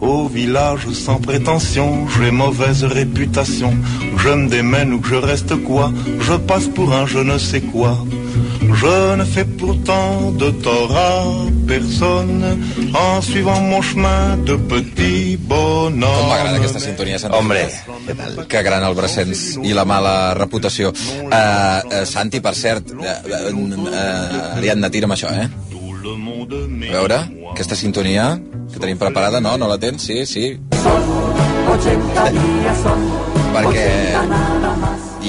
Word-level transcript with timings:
Au 0.00 0.28
village 0.28 0.88
sans 0.92 1.20
prétention, 1.20 2.08
j'ai 2.08 2.30
mauvaise 2.30 2.84
réputation. 2.84 3.76
Que 4.16 4.22
je 4.22 4.28
me 4.30 4.48
démène 4.48 4.92
ou 4.94 5.00
que 5.00 5.08
je 5.08 5.14
reste 5.16 5.54
quoi, 5.64 5.92
je 6.20 6.34
passe 6.34 6.68
pour 6.68 6.92
un 6.94 7.06
je 7.06 7.18
ne 7.18 7.38
sais 7.38 7.60
quoi. 7.60 7.98
Je 8.72 9.16
ne 9.16 9.24
fais 9.24 9.44
pourtant 9.44 10.30
de 10.30 10.50
tort 10.50 10.96
à 10.96 11.24
personne 11.66 12.58
en 12.94 13.20
suivant 13.20 13.60
mon 13.60 13.82
chemin 13.82 14.36
de 14.46 14.56
petit 14.56 15.36
bonhomme. 15.36 16.00
Com 16.00 16.28
m'agrada 16.28 16.56
aquesta 16.56 16.80
sintonia, 16.80 17.18
Santi. 17.18 17.36
Hombre, 17.36 17.66
què 18.06 18.16
tal? 18.16 18.38
Que 18.48 18.62
gran 18.64 18.86
el 18.86 18.96
Brassens 18.96 19.42
i 19.62 19.74
la 19.76 19.84
mala 19.84 20.14
reputació. 20.38 20.94
Uh, 20.94 21.28
uh, 21.28 22.04
Santi, 22.08 22.40
per 22.40 22.54
cert, 22.56 22.94
uh, 22.94 23.18
uh, 23.26 23.50
uh, 23.50 24.56
Ariadna, 24.56 24.90
tira'm 24.92 25.18
això, 25.18 25.34
eh? 25.34 25.69
A 26.00 26.92
veure, 26.96 27.18
aquesta 27.52 27.76
sintonia 27.76 28.40
que 28.72 28.78
tenim 28.80 28.96
preparada, 28.98 29.40
no? 29.40 29.56
No 29.60 29.68
la 29.68 29.76
tens? 29.78 30.02
Sí, 30.08 30.24
sí. 30.26 30.58
Perquè 33.50 33.86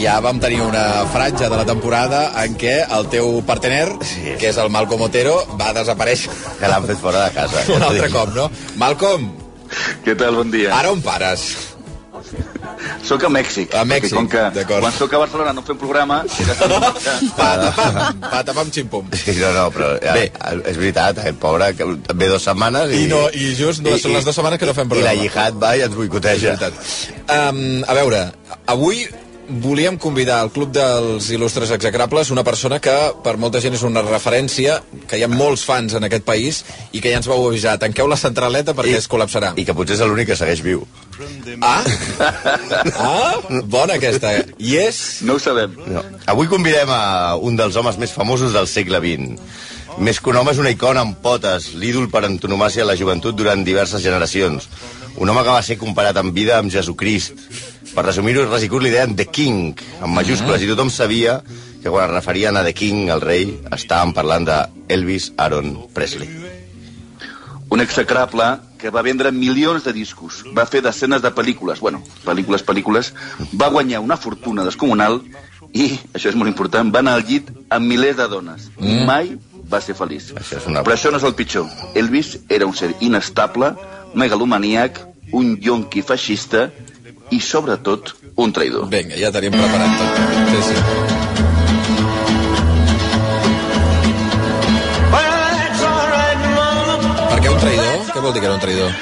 ja 0.01 0.19
vam 0.23 0.39
tenir 0.41 0.61
una 0.63 1.03
franja 1.11 1.49
de 1.49 1.57
la 1.59 1.65
temporada 1.65 2.21
en 2.43 2.55
què 2.57 2.75
el 2.97 3.07
teu 3.11 3.41
partener, 3.45 3.89
Sí. 4.01 4.35
que 4.39 4.49
és 4.49 4.57
el 4.57 4.69
Malcom 4.69 5.01
Otero, 5.01 5.35
va 5.59 5.73
desaparèixer 5.73 6.31
Que 6.59 6.67
l'han 6.67 6.85
fet 6.87 6.97
fora 6.97 7.25
de 7.27 7.31
casa. 7.35 7.65
un 7.75 7.81
altre 7.83 8.09
cop, 8.09 8.33
no? 8.35 8.49
Malcom, 8.77 9.31
Què 10.05 10.15
tal? 10.17 10.35
Bon 10.35 10.51
dia. 10.51 10.73
ara 10.77 10.91
on 10.91 11.01
pares? 11.01 11.70
Soc 13.03 13.23
a 13.25 13.29
Mèxic. 13.33 13.73
A 13.75 13.81
Mèxic, 13.87 14.13
Com 14.15 14.27
que 14.29 14.41
d'acord. 14.55 14.83
quan 14.85 14.93
soc 14.93 15.13
a 15.13 15.21
Barcelona 15.23 15.53
no 15.57 15.63
fem 15.65 15.77
programa... 15.81 16.19
he 16.37 16.45
d'estar- 16.45 16.69
Patapam, 17.37 18.19
patapam, 18.29 18.69
ximpum. 18.71 19.07
Sí, 19.17 19.33
no, 19.39 19.49
no, 19.55 19.65
però 19.73 19.89
ja, 20.03 20.13
Bé. 20.13 20.27
és 20.69 20.77
veritat, 20.77 21.17
aquest 21.23 21.39
pobre 21.41 21.71
que 21.77 21.87
ve 22.13 22.27
dues 22.29 22.45
setmanes 22.45 22.93
i... 22.93 23.03
I, 23.05 23.09
no, 23.11 23.23
i 23.33 23.49
just 23.57 23.81
no, 23.85 23.95
són 23.97 24.13
les 24.15 24.27
dues 24.27 24.37
setmanes 24.37 24.61
que 24.61 24.69
no 24.69 24.75
fem 24.77 24.87
I 24.87 24.93
programa. 24.93 25.15
la 25.17 25.21
Jihad 25.25 25.59
va 25.63 25.73
i 25.79 25.83
ens 25.87 25.97
boicoteja. 25.97 26.53
És 26.53 26.61
veritat. 26.61 27.33
Um, 27.37 27.81
a 27.89 27.97
veure, 27.97 28.21
avui 28.75 29.03
volíem 29.59 29.97
convidar 29.99 30.39
al 30.41 30.51
Club 30.53 30.71
dels 30.71 31.27
Il·lustres 31.35 31.71
Execrables 31.75 32.29
una 32.31 32.43
persona 32.43 32.79
que 32.79 32.93
per 33.23 33.35
molta 33.37 33.59
gent 33.63 33.75
és 33.75 33.83
una 33.83 34.01
referència, 34.05 34.77
que 35.09 35.19
hi 35.19 35.23
ha 35.25 35.29
molts 35.31 35.65
fans 35.67 35.93
en 35.97 36.07
aquest 36.07 36.23
país 36.27 36.61
i 36.95 37.01
que 37.03 37.11
ja 37.11 37.19
ens 37.19 37.27
vau 37.29 37.43
avisar. 37.47 37.77
Tanqueu 37.81 38.07
la 38.07 38.17
centraleta 38.19 38.73
perquè 38.77 38.95
I- 38.95 38.99
es 39.01 39.09
col·lapsarà. 39.11 39.53
I 39.59 39.65
que 39.67 39.75
potser 39.75 39.97
és 39.97 40.03
l'únic 40.05 40.31
que 40.31 40.37
segueix 40.39 40.61
viu. 40.63 40.85
Ah? 41.61 41.83
Ah? 42.95 43.35
Bona 43.65 43.97
aquesta. 43.99 44.31
I 44.57 44.77
és... 44.81 45.01
No 45.27 45.35
ho 45.35 45.41
sabem. 45.43 45.75
No. 45.87 46.03
Avui 46.31 46.47
convidem 46.51 46.89
a 46.93 47.35
un 47.35 47.57
dels 47.59 47.75
homes 47.77 47.99
més 48.01 48.13
famosos 48.15 48.53
del 48.55 48.67
segle 48.71 49.01
XX. 49.03 49.37
Més 49.99 50.21
que 50.23 50.31
un 50.31 50.37
home 50.39 50.53
és 50.55 50.59
una 50.61 50.71
icona 50.71 51.03
amb 51.03 51.17
potes, 51.21 51.73
l'ídol 51.75 52.07
per 52.09 52.23
antonomàcia 52.25 52.85
de 52.85 52.87
la 52.87 52.95
joventut 52.95 53.35
durant 53.35 53.65
diverses 53.67 54.01
generacions. 54.01 54.69
Un 55.19 55.27
home 55.29 55.43
que 55.43 55.51
va 55.51 55.61
ser 55.67 55.75
comparat 55.77 56.15
en 56.21 56.31
vida 56.33 56.57
amb 56.57 56.71
Jesucrist. 56.71 57.35
Per 57.91 58.03
resumir-ho, 58.05 58.45
Resicut 58.47 58.83
li 58.85 58.91
deien 58.93 59.15
The 59.19 59.25
King, 59.27 59.73
amb 59.99 60.15
majúscules, 60.15 60.61
i 60.63 60.69
tothom 60.69 60.89
sabia 60.93 61.41
que 61.81 61.89
quan 61.89 62.05
es 62.07 62.13
referien 62.13 62.55
a 62.55 62.63
The 62.63 62.73
King, 62.77 63.09
el 63.11 63.19
rei, 63.23 63.49
estàvem 63.75 64.13
parlant 64.15 64.45
de 64.47 64.57
Elvis 64.95 65.31
Aaron 65.37 65.73
Presley. 65.93 66.29
Un 67.71 67.79
execrable 67.83 68.47
que 68.79 68.89
va 68.91 69.03
vendre 69.03 69.31
milions 69.31 69.83
de 69.83 69.93
discos, 69.95 70.41
va 70.55 70.65
fer 70.67 70.81
desenes 70.83 71.21
de 71.23 71.31
pel·lícules, 71.35 71.79
bueno, 71.83 72.01
pel·lícules, 72.25 72.63
pel·lícules, 72.67 73.11
va 73.59 73.69
guanyar 73.71 73.99
una 74.03 74.17
fortuna 74.17 74.63
descomunal 74.67 75.19
i, 75.73 75.91
això 76.15 76.31
és 76.31 76.35
molt 76.35 76.51
important, 76.51 76.91
va 76.95 76.99
anar 77.03 77.17
al 77.19 77.25
llit 77.27 77.51
amb 77.69 77.87
milers 77.87 78.17
de 78.19 78.27
dones. 78.31 78.69
Mm. 78.79 79.03
Mai 79.07 79.33
va 79.71 79.79
ser 79.83 79.95
feliç. 79.95 80.31
Això 80.35 80.57
és 80.59 80.67
una- 80.67 80.83
Però 80.83 80.95
això 80.95 81.11
no 81.11 81.17
és 81.19 81.23
el 81.27 81.35
pitjor. 81.35 81.67
Elvis 81.95 82.39
era 82.49 82.65
un 82.67 82.75
ser 82.75 82.93
inestable, 82.99 83.73
megalomaníac, 84.15 84.99
un 85.31 85.55
yonqui 85.61 86.01
feixista 86.03 86.69
i, 87.31 87.39
sobretot, 87.39 88.13
un 88.35 88.51
traïdor. 88.53 88.89
Vinga, 88.91 89.15
ja 89.19 89.31
tenim 89.31 89.55
preparat 89.55 89.97
tot. 89.99 90.11
Sí, 90.51 90.59
sí. 90.67 90.75
Per 97.31 97.39
què 97.39 97.49
un 97.53 97.63
traïdor? 97.63 97.95
Què 98.11 98.19
vol 98.19 98.35
dir 98.35 98.43
que 98.43 98.51
era 98.51 98.57
un 98.57 98.63
traïdor? 98.67 98.99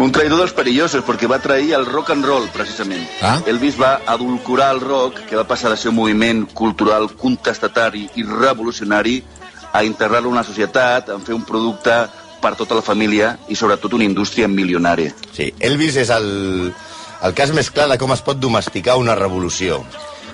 Un 0.00 0.12
traïdor 0.12 0.40
dels 0.40 0.52
perillosos, 0.56 1.04
perquè 1.04 1.28
va 1.28 1.38
trair 1.44 1.74
el 1.76 1.86
rock 1.88 2.12
and 2.12 2.24
roll, 2.24 2.48
precisament. 2.52 3.04
Ah. 3.24 3.38
Elvis 3.48 3.78
va 3.80 3.98
adulcorar 4.12 4.70
el 4.74 4.80
rock, 4.80 5.22
que 5.28 5.36
va 5.36 5.46
passar 5.48 5.72
de 5.72 5.76
ser 5.80 5.92
un 5.92 5.98
moviment 6.00 6.44
cultural 6.56 7.10
contestatari 7.16 8.06
i 8.16 8.24
revolucionari, 8.24 9.22
a 9.72 9.84
integrar-lo 9.84 10.32
en 10.32 10.40
la 10.40 10.44
societat, 10.44 11.10
en 11.12 11.24
fer 11.24 11.36
un 11.36 11.44
producte 11.44 11.96
per 12.40 12.54
tota 12.56 12.76
la 12.78 12.84
família 12.84 13.34
i, 13.48 13.56
sobretot, 13.56 13.92
una 13.96 14.04
indústria 14.08 14.48
milionària. 14.48 15.12
Sí, 15.36 15.50
Elvis 15.60 15.96
és 16.00 16.12
el, 16.12 16.28
el 17.24 17.34
cas 17.36 17.52
més 17.56 17.70
clar 17.72 17.88
de 17.92 17.96
com 18.00 18.12
es 18.12 18.22
pot 18.24 18.38
domesticar 18.40 18.98
una 19.00 19.16
revolució. 19.16 19.80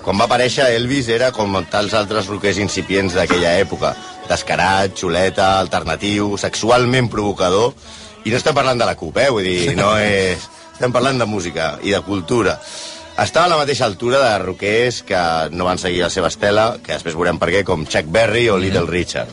Quan 0.02 0.18
va 0.18 0.26
aparèixer, 0.26 0.66
Elvis 0.74 1.08
era 1.14 1.30
com 1.34 1.54
tals 1.70 1.92
altres 1.94 2.26
roquers 2.26 2.58
incipients 2.58 3.14
d'aquella 3.14 3.52
època. 3.60 3.92
Descarat, 4.26 4.96
xuleta, 4.98 5.58
alternatiu, 5.60 6.34
sexualment 6.38 7.10
provocador. 7.12 7.70
I 8.24 8.32
no 8.32 8.38
estem 8.38 8.56
parlant 8.56 8.82
de 8.82 8.88
la 8.88 8.96
CUP, 8.98 9.20
eh? 9.22 9.28
Vull 9.30 9.46
dir, 9.46 9.76
no 9.78 9.94
és... 10.02 10.48
Estem 10.72 10.90
parlant 10.90 11.20
de 11.20 11.28
música 11.28 11.76
i 11.86 11.92
de 11.94 12.00
cultura. 12.02 12.56
Estava 13.22 13.46
a 13.46 13.52
la 13.52 13.60
mateixa 13.60 13.84
altura 13.86 14.18
de 14.18 14.32
roquers 14.42 15.02
que 15.06 15.20
no 15.52 15.68
van 15.68 15.78
seguir 15.78 16.00
la 16.02 16.10
seva 16.10 16.30
estela, 16.32 16.78
que 16.82 16.96
després 16.96 17.14
veurem 17.14 17.38
per 17.38 17.52
què, 17.52 17.60
com 17.68 17.84
Chuck 17.86 18.08
Berry 18.10 18.48
o 18.50 18.56
Little 18.58 18.88
Richard. 18.88 19.30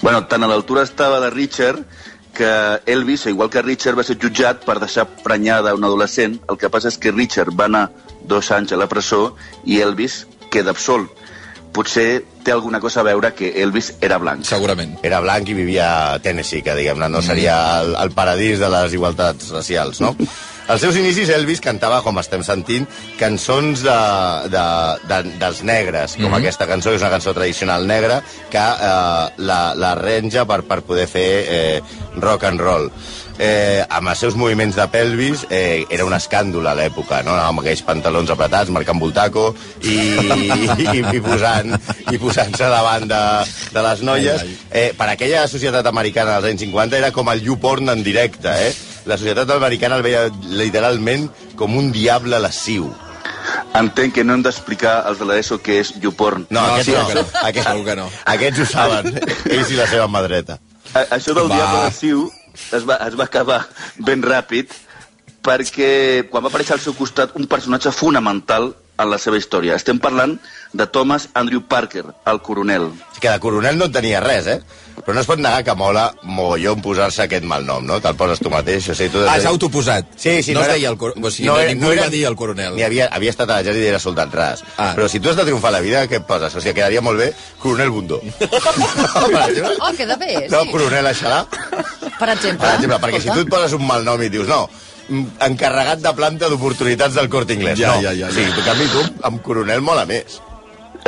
Bueno, 0.00 0.24
tant 0.30 0.46
a 0.46 0.48
l'altura 0.48 0.86
estava 0.86 1.18
de 1.20 1.28
Richard 1.34 1.82
que 2.36 2.50
Elvis, 2.92 3.26
igual 3.26 3.50
que 3.50 3.62
Richard, 3.64 3.96
va 3.98 4.04
ser 4.06 4.18
jutjat 4.20 4.64
per 4.66 4.78
deixar 4.82 5.06
prenyada 5.24 5.74
una 5.74 5.88
adolescent. 5.88 6.38
El 6.50 6.60
que 6.60 6.70
passa 6.72 6.92
és 6.92 6.98
que 7.00 7.14
Richard 7.14 7.56
va 7.56 7.70
anar 7.70 7.86
dos 8.28 8.50
anys 8.52 8.74
a 8.76 8.80
la 8.80 8.88
presó 8.90 9.30
i 9.64 9.80
Elvis 9.80 10.24
queda 10.52 10.74
absolt. 10.76 11.24
Potser 11.76 12.24
té 12.44 12.52
alguna 12.54 12.80
cosa 12.80 13.02
a 13.02 13.06
veure 13.08 13.32
que 13.36 13.50
Elvis 13.62 13.94
era 14.00 14.20
blanc. 14.22 14.44
Segurament. 14.48 14.96
era 15.02 15.20
blanc 15.20 15.48
i 15.48 15.56
vivia 15.56 15.88
a 16.14 16.18
Tennessee, 16.24 16.62
que 16.62 16.76
diguem-ne 16.78 17.08
no 17.12 17.22
seria 17.22 17.56
el, 17.80 17.96
el 18.00 18.12
paradís 18.16 18.60
de 18.62 18.70
les 18.72 18.94
igualtats 18.96 19.50
racials, 19.52 20.00
no? 20.00 20.14
Als 20.66 20.82
seus 20.82 20.96
inicis 20.98 21.30
Elvis 21.30 21.60
cantava, 21.62 22.00
com 22.02 22.16
estem 22.18 22.42
sentint, 22.42 22.88
cançons 23.20 23.84
de, 23.86 23.98
de, 24.50 24.64
de, 25.06 25.20
dels 25.38 25.60
negres, 25.62 26.16
com 26.18 26.34
aquesta 26.34 26.66
cançó, 26.66 26.90
que 26.90 26.98
és 26.98 27.04
una 27.04 27.12
cançó 27.12 27.34
tradicional 27.36 27.86
negra, 27.86 28.18
que 28.50 28.58
eh, 28.58 29.28
la, 29.46 29.60
la 29.78 29.92
renja 30.00 30.42
per, 30.48 30.64
per 30.66 30.80
poder 30.88 31.06
fer 31.10 31.28
eh, 31.46 31.78
rock 32.18 32.48
and 32.50 32.64
roll. 32.66 32.90
Eh, 33.38 33.84
amb 33.92 34.08
els 34.08 34.22
seus 34.24 34.34
moviments 34.34 34.74
de 34.78 34.86
pelvis 34.88 35.44
eh, 35.52 35.84
era 35.92 36.06
un 36.08 36.16
escàndol 36.16 36.66
a 36.66 36.74
l'època, 36.74 37.20
no? 37.22 37.36
amb 37.36 37.60
aquells 37.60 37.84
pantalons 37.86 38.32
apretats, 38.32 38.72
marcant 38.72 38.98
voltaco 38.98 39.50
i, 39.84 39.92
i, 39.92 40.48
i, 40.48 41.04
i 41.18 41.20
posant 41.20 41.76
i 42.10 42.18
posant-se 42.18 42.72
davant 42.72 43.06
de, 43.06 43.22
de 43.76 43.86
les 43.86 44.04
noies. 44.08 44.44
Eh, 44.72 44.88
per 44.96 45.12
aquella 45.12 45.46
societat 45.52 45.86
americana 45.92 46.40
dels 46.40 46.56
anys 46.56 46.66
50 46.66 47.02
era 47.04 47.14
com 47.14 47.30
el 47.30 47.44
YouPorn 47.44 47.92
en 47.92 48.02
directe, 48.06 48.56
eh? 48.70 48.95
La 49.06 49.16
societat 49.18 49.50
americana 49.54 49.96
el 50.00 50.02
veia 50.02 50.24
literalment 50.50 51.28
com 51.56 51.76
un 51.78 51.92
diable 51.94 52.38
lasciu. 52.42 52.88
Entenc 53.76 54.14
que 54.16 54.24
no 54.24 54.34
hem 54.34 54.42
d'explicar 54.42 55.02
als 55.06 55.18
de 55.20 55.26
l'ESO 55.28 55.58
què 55.62 55.76
és 55.82 55.92
YouPorn. 56.02 56.46
No, 56.50 56.60
No, 56.60 56.72
aquests 56.74 56.90
segur 56.90 57.02
no. 57.02 57.08
que 57.08 57.14
no. 57.14 57.26
Aquests, 57.48 57.68
Segur 57.70 57.84
que 57.86 57.96
no. 58.00 58.06
Aquests 58.34 58.60
ho 58.60 58.66
saben, 58.70 59.12
ells 59.54 59.70
i 59.70 59.76
la 59.78 59.86
seva 59.90 60.08
mà 60.10 60.22
dreta. 60.26 60.58
A- 60.94 61.06
Això 61.18 61.34
del 61.36 61.50
Va. 61.50 61.54
Diable 61.54 61.82
Lasciu 61.84 62.24
es 62.72 62.86
va, 62.88 62.96
es 63.06 63.14
va 63.18 63.24
acabar 63.28 63.60
ben 63.98 64.22
ràpid 64.24 64.72
perquè 65.46 66.26
quan 66.30 66.42
va 66.42 66.48
aparèixer 66.50 66.74
al 66.74 66.82
seu 66.82 66.94
costat 66.98 67.34
un 67.38 67.46
personatge 67.46 67.92
fonamental 67.94 68.72
en 68.98 69.10
la 69.10 69.18
seva 69.18 69.36
història. 69.38 69.76
Estem 69.76 69.98
parlant 70.00 70.38
de 70.72 70.86
Thomas 70.86 71.28
Andrew 71.34 71.62
Parker, 71.68 72.04
el 72.26 72.40
coronel. 72.42 72.90
Que 73.20 73.28
de 73.30 73.38
coronel 73.40 73.76
no 73.78 73.86
en 73.88 73.92
tenia 73.92 74.20
res, 74.20 74.46
eh? 74.46 74.60
Però 74.96 75.12
no 75.14 75.20
es 75.20 75.26
pot 75.28 75.38
negar 75.38 75.60
que 75.62 75.74
mola 75.76 76.06
mogollon 76.24 76.80
posar-se 76.82 77.22
aquest 77.26 77.44
malnom, 77.44 77.84
no? 77.86 77.98
Te'l 78.00 78.16
poses 78.16 78.40
tu 78.40 78.48
mateix. 78.50 78.88
O 78.88 78.94
sigui, 78.96 79.10
tu 79.12 79.20
Ah, 79.28 79.36
és 79.36 79.44
autoposat. 79.44 80.06
Sí, 80.16 80.42
sí. 80.42 80.54
No, 80.56 80.60
es 80.62 80.66
era- 80.70 80.74
deia 80.78 80.88
el 80.88 80.96
cor... 80.96 81.12
O 81.20 81.30
sigui, 81.30 81.46
no, 81.50 81.58
ningú 81.68 81.90
era... 81.92 82.06
va 82.06 82.08
dir 82.14 82.24
el 82.26 82.34
coronel. 82.36 82.74
Ni 82.74 82.82
havia, 82.82 83.06
havia 83.12 83.30
estat 83.30 83.50
a 83.52 83.58
l'exèrcit 83.60 83.84
i 83.84 83.90
era 83.92 84.00
soldat 84.00 84.32
ras. 84.34 84.64
Ah. 84.78 84.94
Però 84.96 85.08
si 85.12 85.20
tu 85.20 85.28
has 85.30 85.36
de 85.36 85.44
triomfar 85.44 85.68
a 85.74 85.76
la 85.76 85.80
vida, 85.84 86.06
què 86.08 86.16
et 86.22 86.26
poses? 86.26 86.56
O 86.56 86.60
sigui, 86.64 86.74
quedaria 86.80 87.04
molt 87.04 87.20
bé 87.20 87.28
coronel 87.60 87.90
Bundó. 87.92 88.22
Oh, 89.80 89.92
queda 89.96 90.16
bé, 90.16 90.46
No, 90.50 90.62
sí. 90.64 90.70
coronel 90.72 91.06
Aixalà. 91.06 91.44
Per 92.18 92.28
exemple. 92.32 92.64
Per 92.66 92.74
exemple, 92.74 92.98
perquè 93.02 93.20
si 93.20 93.28
tu 93.30 93.40
et 93.44 93.50
poses 93.52 93.72
un 93.76 93.84
malnom 93.86 94.22
i 94.24 94.28
dius, 94.32 94.48
no, 94.48 94.64
encarregat 95.08 96.00
de 96.02 96.12
planta 96.18 96.48
d'oportunitats 96.50 97.14
del 97.14 97.28
Corte 97.28 97.54
Inglés. 97.54 97.78
Ja, 97.78 97.94
no. 97.96 98.02
ja, 98.02 98.12
ja, 98.14 98.26
ja. 98.28 98.32
Sí, 98.34 98.42
en 98.42 98.64
canvi 98.66 98.86
tu, 98.92 99.02
amb 99.28 99.42
coronel 99.42 99.80
mola 99.82 100.04
més. 100.06 100.40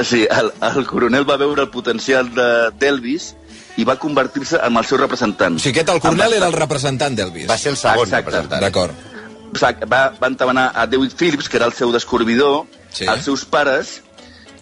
Sí, 0.06 0.26
el, 0.30 0.52
el 0.62 0.86
coronel 0.86 1.24
va 1.28 1.36
veure 1.40 1.62
el 1.66 1.70
potencial 1.74 2.28
de- 2.34 2.70
d'Elvis 2.78 3.32
i 3.78 3.84
va 3.84 3.96
convertir-se 3.98 4.60
en 4.62 4.76
el 4.78 4.84
seu 4.86 4.98
representant. 4.98 5.56
O 5.58 5.62
sigui, 5.62 5.78
aquest 5.80 5.90
el 5.96 6.00
coronel 6.02 6.32
era 6.38 6.46
el 6.46 6.54
representant 6.54 7.16
d'Elvis. 7.18 7.48
Va 7.50 7.58
ser 7.58 7.72
el 7.74 7.78
segon 7.80 8.06
Exacte. 8.06 8.30
representant. 8.30 8.62
D'acord. 8.62 8.94
Va, 9.88 10.02
va 10.20 10.26
entabanar 10.28 10.72
a 10.76 10.86
David 10.86 11.12
Phillips, 11.18 11.48
que 11.48 11.56
era 11.56 11.66
el 11.66 11.72
seu 11.72 11.90
descobridor, 11.92 12.66
Sí. 12.92 13.06
els 13.06 13.24
seus 13.24 13.44
pares, 13.44 14.02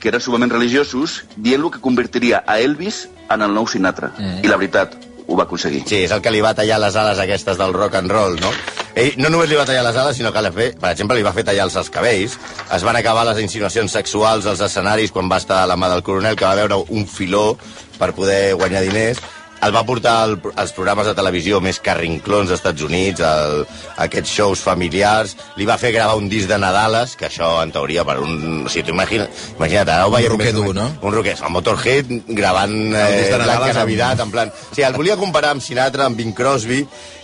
que 0.01 0.09
eren 0.09 0.21
sumament 0.21 0.53
religiosos, 0.53 1.25
dient-lo 1.37 1.71
que 1.71 1.81
convertiria 1.81 2.43
a 2.47 2.59
Elvis 2.61 3.09
en 3.31 3.43
el 3.43 3.53
nou 3.55 3.67
Sinatra. 3.67 4.13
Mm. 4.19 4.45
I 4.45 4.49
la 4.49 4.57
veritat, 4.57 4.95
ho 5.27 5.37
va 5.37 5.45
aconseguir. 5.45 5.83
Sí, 5.89 6.03
és 6.05 6.13
el 6.13 6.21
que 6.23 6.31
li 6.31 6.41
va 6.45 6.55
tallar 6.55 6.79
les 6.81 6.95
ales 6.97 7.19
aquestes 7.19 7.59
del 7.59 7.73
rock 7.75 7.95
and 7.97 8.11
roll, 8.13 8.37
no? 8.41 8.51
Ell 8.97 9.13
no 9.21 9.29
només 9.29 9.51
li 9.51 9.59
va 9.59 9.67
tallar 9.69 9.83
les 9.85 9.97
ales, 10.01 10.17
sinó 10.17 10.31
que, 10.33 10.43
fer, 10.57 10.71
per 10.81 10.91
exemple, 10.95 11.19
li 11.19 11.25
va 11.25 11.35
fer 11.37 11.45
tallar 11.45 11.67
els 11.69 11.91
cabells. 11.93 12.39
Es 12.73 12.85
van 12.87 12.97
acabar 12.97 13.27
les 13.29 13.43
insinuacions 13.43 13.93
sexuals 13.93 14.47
als 14.49 14.63
escenaris 14.65 15.13
quan 15.13 15.29
va 15.29 15.37
estar 15.43 15.63
a 15.63 15.67
la 15.69 15.77
mà 15.77 15.91
del 15.93 16.03
coronel, 16.03 16.37
que 16.37 16.49
va 16.49 16.57
veure 16.57 16.81
un 16.89 17.05
filó 17.05 17.59
per 17.99 18.15
poder 18.17 18.55
guanyar 18.57 18.87
diners 18.87 19.21
el 19.65 19.73
va 19.75 19.83
portar 19.89 20.13
al, 20.23 20.35
als 20.61 20.73
programes 20.77 21.07
de 21.09 21.15
televisió 21.17 21.61
més 21.65 21.79
carrinclons 21.81 22.51
dels 22.51 22.59
Estats 22.61 22.83
Units, 22.85 23.23
el, 23.25 23.63
aquests 24.05 24.31
shows 24.37 24.61
familiars, 24.63 25.33
li 25.57 25.65
va 25.67 25.79
fer 25.81 25.93
gravar 25.95 26.19
un 26.21 26.29
disc 26.29 26.49
de 26.51 26.59
Nadales, 26.61 27.17
que 27.17 27.27
això, 27.31 27.49
en 27.65 27.73
teoria, 27.73 28.05
per 28.05 28.19
un... 28.23 28.67
O 28.67 28.73
sigui, 28.73 28.93
imagina, 28.93 29.27
imagina't, 29.57 29.89
ara 29.89 30.05
ho 30.07 30.13
Un 30.13 30.17
veiem... 30.19 30.33
roquer 30.35 30.53
més 30.53 30.61
o 30.61 30.65
dur, 30.67 30.75
no? 30.77 30.87
Un 31.01 31.17
roquer, 31.17 31.37
el 31.41 31.55
Motorhead 31.55 32.13
gravant 32.29 32.77
disc 32.77 33.01
eh, 33.01 33.31
de 33.33 33.39
Nadales 33.43 33.73
amb- 33.73 33.81
Navidad, 33.83 34.21
en 34.27 34.35
plan... 34.35 34.53
Sí, 34.71 34.83
el 34.87 34.95
volia 34.99 35.17
comparar 35.17 35.55
amb 35.57 35.65
Sinatra, 35.65 36.07
amb 36.11 36.21
Bing 36.21 36.35
Crosby, 36.37 36.83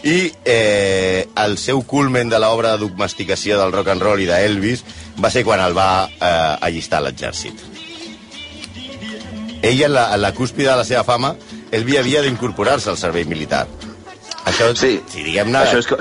i 0.08 0.16
eh, 0.48 1.28
el 1.44 1.58
seu 1.62 1.84
culmen 1.86 2.32
de 2.32 2.40
l'obra 2.42 2.72
de 2.74 2.82
domesticació 2.88 3.60
del 3.60 3.70
rock 3.76 3.92
and 3.92 4.02
roll 4.02 4.24
i 4.24 4.26
d'Elvis 4.26 4.82
va 5.22 5.30
ser 5.30 5.44
quan 5.46 5.60
el 5.62 5.76
va 5.76 6.08
eh, 6.08 6.56
allistar 6.66 6.98
a 7.02 7.06
l'exèrcit. 7.06 7.68
Ell, 9.62 9.78
en 9.86 9.92
la, 9.94 10.08
en 10.14 10.20
la 10.24 10.32
cúspide 10.34 10.72
de 10.72 10.76
la 10.80 10.84
seva 10.84 11.04
fama, 11.06 11.36
ell 11.72 11.96
havia 11.98 12.22
d'incorporar-se 12.22 12.92
al 12.92 13.00
servei 13.00 13.24
militar. 13.24 13.66
Això, 14.44 14.72
Sí, 14.76 15.00
si 15.08 15.22
diguem-ne... 15.24 15.58
Això 15.64 15.78
és 15.82 15.86
que... 15.88 15.96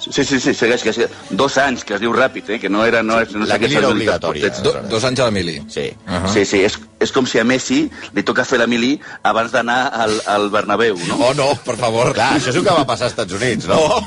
Sí, 0.00 0.24
sí, 0.24 0.38
sí, 0.40 0.54
segueix, 0.56 0.80
que. 0.80 1.06
Dos 1.36 1.58
anys, 1.60 1.82
que 1.84 1.92
es 1.92 2.00
diu 2.00 2.10
ràpid, 2.16 2.46
eh? 2.54 2.58
que 2.58 2.70
no 2.72 2.86
era... 2.88 3.02
No, 3.04 3.18
no 3.20 3.44
La 3.44 3.58
sé 3.58 3.60
què 3.60 3.68
mili 3.68 3.76
era 3.76 3.90
obligatòria. 3.92 4.48
portats. 4.48 4.62
Do, 4.64 4.72
dos 4.88 5.04
anys 5.04 5.20
a 5.20 5.26
la 5.28 5.34
mili. 5.34 5.58
Sí. 5.68 5.90
Uh 6.06 6.14
-huh. 6.14 6.30
Sí, 6.32 6.44
sí, 6.48 6.62
és, 6.64 6.78
és 6.98 7.12
com 7.12 7.26
si 7.26 7.38
a 7.38 7.44
Messi 7.44 7.90
li 8.14 8.22
toca 8.22 8.46
fer 8.48 8.58
la 8.58 8.66
mili 8.66 8.98
abans 9.22 9.52
d'anar 9.52 9.92
al, 9.92 10.14
al 10.26 10.48
Bernabéu, 10.50 10.96
no? 11.06 11.16
Oh, 11.16 11.34
no, 11.34 11.54
per 11.66 11.76
favor. 11.76 12.14
Clar, 12.14 12.38
això 12.38 12.48
és 12.48 12.56
el 12.56 12.64
que 12.64 12.70
va 12.72 12.86
passar 12.86 13.04
als 13.04 13.12
Estats 13.12 13.32
Units, 13.34 13.66
no? 13.68 13.74
Oh. 13.76 14.00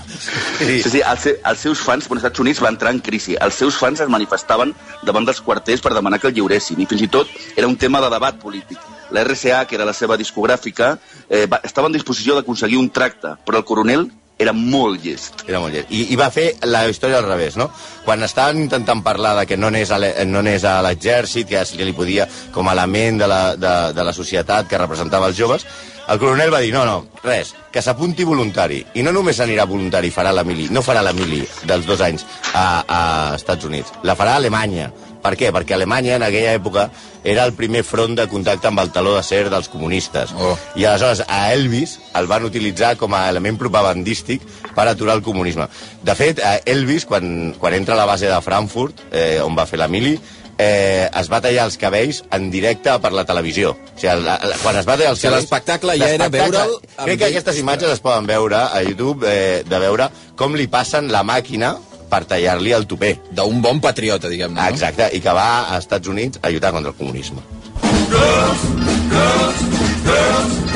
Sí. 0.57 0.81
Sí, 0.81 0.89
sí, 0.89 1.01
els, 1.12 1.25
els 1.45 1.59
seus 1.59 1.80
fans, 1.80 2.07
quan 2.07 2.18
els 2.18 2.25
Estats 2.25 2.39
Units 2.39 2.59
va 2.62 2.69
entrar 2.69 2.91
en 2.91 3.00
crisi, 3.00 3.38
els 3.39 3.53
seus 3.53 3.75
fans 3.75 4.00
es 4.00 4.09
manifestaven 4.09 4.74
davant 5.03 5.25
dels 5.25 5.41
quarters 5.41 5.80
per 5.81 5.94
demanar 5.94 6.19
que 6.19 6.27
el 6.27 6.33
lliuressin, 6.33 6.81
i 6.81 6.85
fins 6.88 7.01
i 7.01 7.07
tot 7.07 7.27
era 7.56 7.68
un 7.68 7.77
tema 7.77 8.01
de 8.01 8.09
debat 8.09 8.35
polític. 8.41 8.80
La 9.13 9.24
RCA, 9.24 9.63
que 9.69 9.77
era 9.77 9.88
la 9.88 9.94
seva 9.94 10.18
discogràfica, 10.19 10.98
eh, 11.30 11.45
va, 11.48 11.62
estava 11.63 11.89
en 11.89 11.95
disposició 11.95 12.36
d'aconseguir 12.36 12.81
un 12.81 12.89
tracte, 12.94 13.38
però 13.45 13.62
el 13.62 13.68
coronel 13.69 14.10
era 14.44 14.54
molt 14.54 15.04
llest. 15.06 15.45
Era 15.48 15.62
molt 15.62 15.75
llest. 15.75 15.92
I, 15.94 16.07
I 16.13 16.18
va 16.19 16.30
fer 16.33 16.48
la 16.65 16.83
història 16.89 17.19
al 17.21 17.27
revés, 17.27 17.56
no? 17.60 17.69
Quan 18.06 18.25
estaven 18.25 18.60
intentant 18.63 19.04
parlar 19.06 19.36
de 19.39 19.45
que 19.48 19.57
no 19.57 19.69
anés 19.69 19.94
a 19.94 20.81
l'exèrcit, 20.83 21.48
que 21.50 21.63
se 21.65 21.80
li 21.80 21.95
podia 21.95 22.27
com 22.51 22.68
a 22.68 22.75
element 22.75 23.21
de 23.21 23.30
la, 23.30 23.42
de, 23.56 23.74
de 23.94 24.06
la 24.06 24.13
societat 24.15 24.68
que 24.69 24.81
representava 24.81 25.30
els 25.30 25.38
joves, 25.38 25.68
el 26.04 26.19
coronel 26.19 26.51
va 26.51 26.59
dir, 26.59 26.74
no, 26.74 26.83
no, 26.83 26.98
res, 27.24 27.54
que 27.71 27.81
s'apunti 27.81 28.25
voluntari. 28.27 28.81
I 29.00 29.06
no 29.06 29.13
només 29.16 29.39
anirà 29.39 29.68
voluntari, 29.69 30.12
farà 30.12 30.33
la 30.36 30.44
mili, 30.44 30.68
no 30.74 30.83
farà 30.83 31.06
la 31.06 31.13
mili 31.16 31.39
dels 31.63 31.88
dos 31.88 32.04
anys 32.04 32.25
a, 32.54 32.83
a 32.83 33.01
Estats 33.38 33.69
Units, 33.69 33.94
la 34.04 34.18
farà 34.19 34.36
a 34.36 34.44
Alemanya. 34.44 34.92
Per 35.24 35.34
què? 35.40 35.54
Perquè 35.56 35.78
Alemanya 35.78 36.18
en 36.18 36.25
aquella 36.28 36.54
època 36.58 36.90
era 37.24 37.46
el 37.48 37.54
primer 37.56 37.86
front 37.88 38.18
de 38.20 38.28
contacte 38.28 38.68
amb 38.68 38.84
el 38.84 38.92
taló 38.92 39.16
d'acer 39.16 39.46
dels 39.50 39.72
comunistes. 39.72 40.36
Oh. 40.36 40.58
I 40.75 40.86
aleshores 40.90 41.24
a 41.28 41.46
Elvis 41.56 41.98
el 42.20 42.28
van 42.28 42.46
utilitzar 42.50 42.96
com 43.00 43.16
a 43.16 43.25
element 43.31 43.58
propagandístic 43.62 44.44
per 44.75 44.88
aturar 44.90 45.16
el 45.20 45.24
comunisme. 45.24 45.70
De 46.04 46.16
fet, 46.20 46.44
a 46.44 46.58
Elvis, 46.68 47.08
quan, 47.08 47.54
quan 47.60 47.75
entra 47.78 47.96
a 47.96 48.02
la 48.02 48.10
base 48.10 48.28
de 48.28 48.42
Frankfurt, 48.44 49.06
eh, 49.12 49.40
on 49.44 49.56
va 49.56 49.68
fer 49.70 49.80
la 49.80 49.88
mili, 49.88 50.18
eh, 50.58 51.10
es 51.10 51.30
va 51.31 51.40
tallar 51.42 51.68
els 51.69 51.78
cabells 51.81 52.22
en 52.36 52.50
directe 52.54 52.94
per 53.02 53.14
la 53.16 53.26
televisió. 53.30 53.74
O 53.74 53.96
sigui, 53.96 54.14
la, 54.26 54.38
la, 54.44 54.60
quan 54.62 54.78
es 54.80 54.88
va 54.88 54.98
tallar 54.98 55.14
els 55.14 55.22
sigui, 55.22 55.31
cabells... 55.31 55.48
l'espectacle 55.48 55.98
ja 56.02 56.12
era 56.18 56.30
veure'l 56.34 56.76
Crec 56.98 57.22
que 57.22 57.31
aquestes 57.31 57.60
imatges 57.62 57.96
es 57.96 58.04
poden 58.04 58.28
veure 58.30 58.60
a 58.68 58.84
YouTube, 58.86 59.26
eh, 59.30 59.64
de 59.68 59.81
veure 59.81 60.10
com 60.40 60.56
li 60.58 60.68
passen 60.68 61.12
la 61.14 61.24
màquina 61.24 61.76
per 62.13 62.24
tallar-li 62.30 62.75
el 62.77 62.86
tupé. 62.89 63.15
D'un 63.33 63.62
bon 63.63 63.81
patriota, 63.81 64.30
diguem-ne. 64.30 64.62
No? 64.62 64.69
exacte, 64.69 65.10
i 65.18 65.21
que 65.24 65.33
va 65.33 65.50
a 65.74 65.81
Estats 65.81 66.07
Units 66.13 66.39
a 66.44 66.54
lluitar 66.54 66.71
contra 66.75 66.94
el 66.94 66.98
comunisme. 67.00 67.42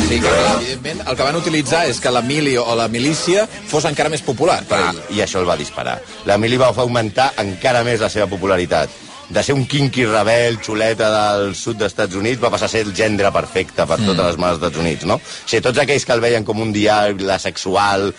Sí, 0.07 0.21
que 0.23 0.29
evidentment 0.29 1.01
el 1.03 1.17
que 1.19 1.25
van 1.25 1.35
utilitzar 1.35 1.81
és 1.91 1.99
que 1.99 2.11
la 2.15 2.21
mili 2.23 2.53
o 2.57 2.75
la 2.79 2.87
milícia 2.87 3.43
fos 3.67 3.85
encara 3.89 4.09
més 4.09 4.23
popular 4.23 4.61
per 4.69 4.79
Ah. 4.79 4.93
I 5.11 5.19
això 5.25 5.41
el 5.41 5.49
va 5.49 5.57
disparar. 5.59 5.99
La 6.25 6.37
mili 6.37 6.57
va 6.57 6.71
augmentar 6.71 7.33
encara 7.43 7.83
més 7.83 7.99
la 7.99 8.09
seva 8.09 8.27
popularitat. 8.31 8.89
De 9.29 9.43
ser 9.43 9.53
un 9.53 9.65
quinqui 9.67 10.05
rebel, 10.07 10.57
xuleta 10.63 11.09
del 11.11 11.53
sud 11.53 11.75
dels 11.75 11.91
Estats 11.91 12.15
Units, 12.15 12.39
va 12.41 12.49
passar 12.49 12.69
a 12.69 12.71
ser 12.71 12.85
el 12.85 12.93
gendre 12.95 13.29
perfecte 13.35 13.85
per 13.85 13.97
totes 13.99 14.23
les 14.23 14.37
males 14.39 14.61
dels 14.61 14.71
Estats 14.71 14.79
Units, 14.85 15.03
no? 15.03 15.15
O 15.15 15.21
sigui, 15.45 15.61
tots 15.61 15.79
aquells 15.83 16.05
que 16.07 16.13
el 16.15 16.23
veien 16.23 16.45
com 16.47 16.61
un 16.63 16.71
diable 16.71 17.37
sexual, 17.39 18.13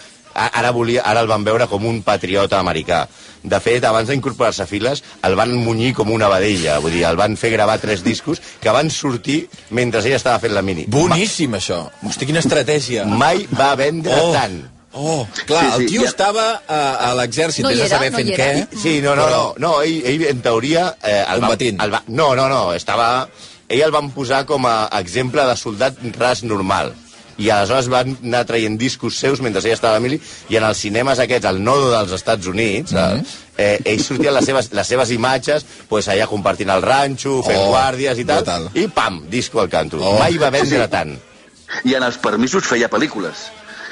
ara, 0.46 0.70
volia, 0.70 1.02
ara 1.02 1.20
el 1.20 1.26
van 1.28 1.44
veure 1.44 1.66
com 1.66 1.84
un 1.86 2.02
patriota 2.02 2.58
americà. 2.60 3.06
De 3.42 3.60
fet, 3.62 3.84
abans 3.84 4.08
d'incorporar-se 4.08 4.62
a 4.64 4.66
files, 4.66 5.02
el 5.22 5.34
van 5.38 5.52
munyir 5.54 5.92
com 5.94 6.10
una 6.10 6.28
vedella, 6.28 6.78
vull 6.82 6.92
dir, 6.92 7.04
el 7.06 7.16
van 7.16 7.36
fer 7.36 7.50
gravar 7.52 7.78
tres 7.78 8.02
discos 8.04 8.40
que 8.60 8.70
van 8.74 8.90
sortir 8.90 9.48
mentre 9.70 10.00
ell 10.02 10.16
estava 10.16 10.40
fent 10.42 10.52
la 10.54 10.62
mini. 10.62 10.86
Boníssim, 10.88 11.54
això. 11.54 11.84
Hosti, 12.06 12.26
quina 12.26 12.40
estratègia. 12.42 13.04
Mai 13.06 13.46
va 13.58 13.74
vendre 13.78 14.12
Oh. 14.20 14.32
tant. 14.32 14.58
Oh, 14.92 15.26
clar, 15.46 15.64
Sí, 15.64 15.70
sí, 15.76 15.82
el 15.82 15.88
tio 15.90 16.02
ja- 16.02 16.08
estava 16.08 16.62
a, 16.66 17.10
a 17.10 17.14
l'exèrcit, 17.14 17.62
No 17.62 17.70
hi 17.70 17.74
vés 17.76 17.82
a 17.82 17.86
era, 17.86 17.96
saber 17.98 18.10
no 18.10 18.16
fent 18.18 18.30
què. 18.34 18.78
Sí, 18.82 19.00
no, 19.04 19.14
no, 19.14 19.28
no, 19.30 19.54
no 19.58 19.82
ell, 19.82 20.00
ell 20.04 20.24
en 20.30 20.40
teoria... 20.42 20.96
Eh, 21.02 21.20
el 21.28 21.42
va, 21.42 21.46
Combatint. 21.46 21.80
el 21.82 21.92
va, 21.94 22.02
no, 22.08 22.34
no, 22.34 22.48
no, 22.48 22.72
estava... 22.74 23.28
Ell 23.68 23.82
el 23.84 23.92
van 23.92 24.10
posar 24.10 24.46
com 24.48 24.64
a 24.66 24.88
exemple 24.98 25.44
de 25.44 25.54
soldat 25.60 25.98
ras 26.16 26.42
normal. 26.42 26.94
I 27.38 27.50
aleshores 27.54 27.88
van 27.92 28.16
anar 28.18 28.44
traient 28.48 28.78
discos 28.78 29.18
seus 29.18 29.40
mentre 29.44 29.62
ell 29.62 29.76
estava 29.76 29.98
a 29.98 30.02
mili 30.02 30.18
i 30.50 30.58
en 30.58 30.64
els 30.66 30.80
cinemes 30.82 31.20
aquests, 31.22 31.46
al 31.46 31.60
nodo 31.62 31.92
dels 31.92 32.14
Estats 32.16 32.46
Units, 32.50 32.92
mm 32.92 32.98
-hmm. 32.98 33.36
eh, 33.56 33.78
ells 33.84 34.06
sortien 34.06 34.34
les 34.34 34.44
seves, 34.44 34.72
les 34.72 34.86
seves 34.86 35.10
imatges 35.10 35.66
pues, 35.88 36.08
allà 36.08 36.26
compartint 36.26 36.70
el 36.70 36.82
ranxo, 36.82 37.42
fent 37.42 37.58
Oh, 37.58 37.70
guàrdies 37.70 38.18
i 38.18 38.24
tal, 38.24 38.42
brutal. 38.44 38.70
i 38.74 38.88
pam, 38.88 39.22
disco 39.30 39.60
al 39.60 39.68
canto. 39.68 39.98
Oh. 40.00 40.18
Mai 40.18 40.38
va 40.38 40.50
vendre 40.50 40.88
tant. 40.88 41.18
I 41.84 41.94
en 41.94 42.02
els 42.02 42.16
permisos 42.16 42.64
feia 42.64 42.88
pel·lícules, 42.88 43.36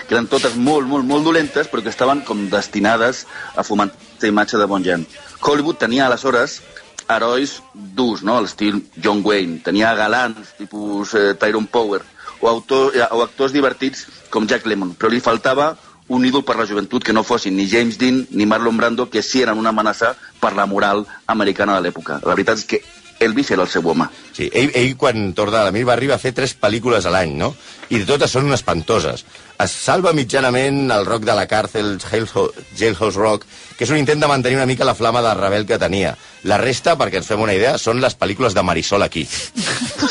que 0.08 0.14
eren 0.14 0.26
totes 0.26 0.54
molt, 0.54 0.87
molt, 0.87 1.04
molt 1.04 1.25
dolentes, 1.25 1.69
però 1.69 1.82
que 1.82 1.90
estaven 1.90 2.22
com 2.25 2.48
destinades 2.50 3.26
a 3.54 3.62
fomentar 3.62 3.96
la 4.20 4.28
imatge 4.28 4.58
de 4.58 4.66
bon 4.66 4.84
gent. 4.84 5.06
Hollywood 5.40 5.78
tenia 5.78 6.06
aleshores 6.06 6.62
herois 7.08 7.62
durs, 7.75 8.22
no?, 8.22 8.40
l'estil 8.40 8.81
John 9.02 9.22
Wayne. 9.25 9.60
Tenia 9.64 9.94
galants, 9.94 10.54
tipus 10.58 11.14
eh, 11.14 11.34
Tyrone 11.38 11.69
Power, 11.70 12.02
o, 12.46 12.48
autor, 12.48 12.94
eh, 12.94 13.02
o 13.10 13.22
actors 13.22 13.52
divertits 13.52 14.06
com 14.31 14.46
Jack 14.46 14.66
Lemmon, 14.66 14.94
però 14.94 15.10
li 15.10 15.20
faltava 15.20 15.75
un 16.08 16.25
ídol 16.25 16.44
per 16.46 16.54
la 16.54 16.66
joventut 16.66 17.02
que 17.02 17.12
no 17.12 17.25
fossin 17.26 17.56
ni 17.58 17.66
James 17.66 17.98
Dean 17.98 18.22
ni 18.31 18.46
Marlon 18.46 18.76
Brando, 18.78 19.08
que 19.10 19.22
sí 19.26 19.43
eren 19.43 19.58
una 19.58 19.72
amenaça 19.75 20.15
per 20.41 20.55
la 20.55 20.67
moral 20.70 21.03
americana 21.26 21.74
de 21.74 21.82
l'època. 21.82 22.20
La 22.22 22.36
veritat 22.38 22.62
és 22.62 22.69
que 22.70 22.82
Elvis 23.20 23.51
era 23.51 23.63
el 23.65 23.69
seu 23.73 23.87
home. 23.89 24.06
Sí, 24.37 24.51
ell, 24.53 24.70
ell 24.75 24.96
quan 25.01 25.32
torna 25.35 25.63
a 25.63 25.65
la 25.65 25.73
mil 25.73 25.87
va 25.89 25.94
arribar 25.94 26.17
a 26.17 26.23
fer 26.23 26.32
tres 26.37 26.53
pel·lícules 26.61 27.06
a 27.06 27.13
l'any, 27.15 27.32
no? 27.39 27.55
I 27.89 28.01
de 28.03 28.06
totes 28.08 28.31
són 28.35 28.51
espantoses. 28.53 29.25
Es 29.63 29.73
salva 29.73 30.13
mitjanament 30.13 30.91
el 30.93 31.06
rock 31.06 31.25
de 31.25 31.35
la 31.39 31.46
càrcel, 31.49 31.96
Jailho- 32.03 32.51
Jailhouse 32.77 33.17
Rock, 33.17 33.46
que 33.79 33.85
és 33.85 33.91
un 33.91 33.96
intent 33.96 34.20
de 34.20 34.29
mantenir 34.29 34.58
una 34.58 34.67
mica 34.69 34.85
la 34.85 34.94
flama 34.94 35.23
de 35.25 35.32
rebel 35.39 35.65
que 35.67 35.79
tenia. 35.79 36.17
La 36.44 36.58
resta, 36.61 36.96
perquè 36.99 37.23
ens 37.23 37.27
fem 37.31 37.41
una 37.41 37.55
idea, 37.56 37.79
són 37.79 38.01
les 38.05 38.19
pel·lícules 38.19 38.53
de 38.55 38.63
Marisol 38.63 39.03
aquí. 39.06 39.27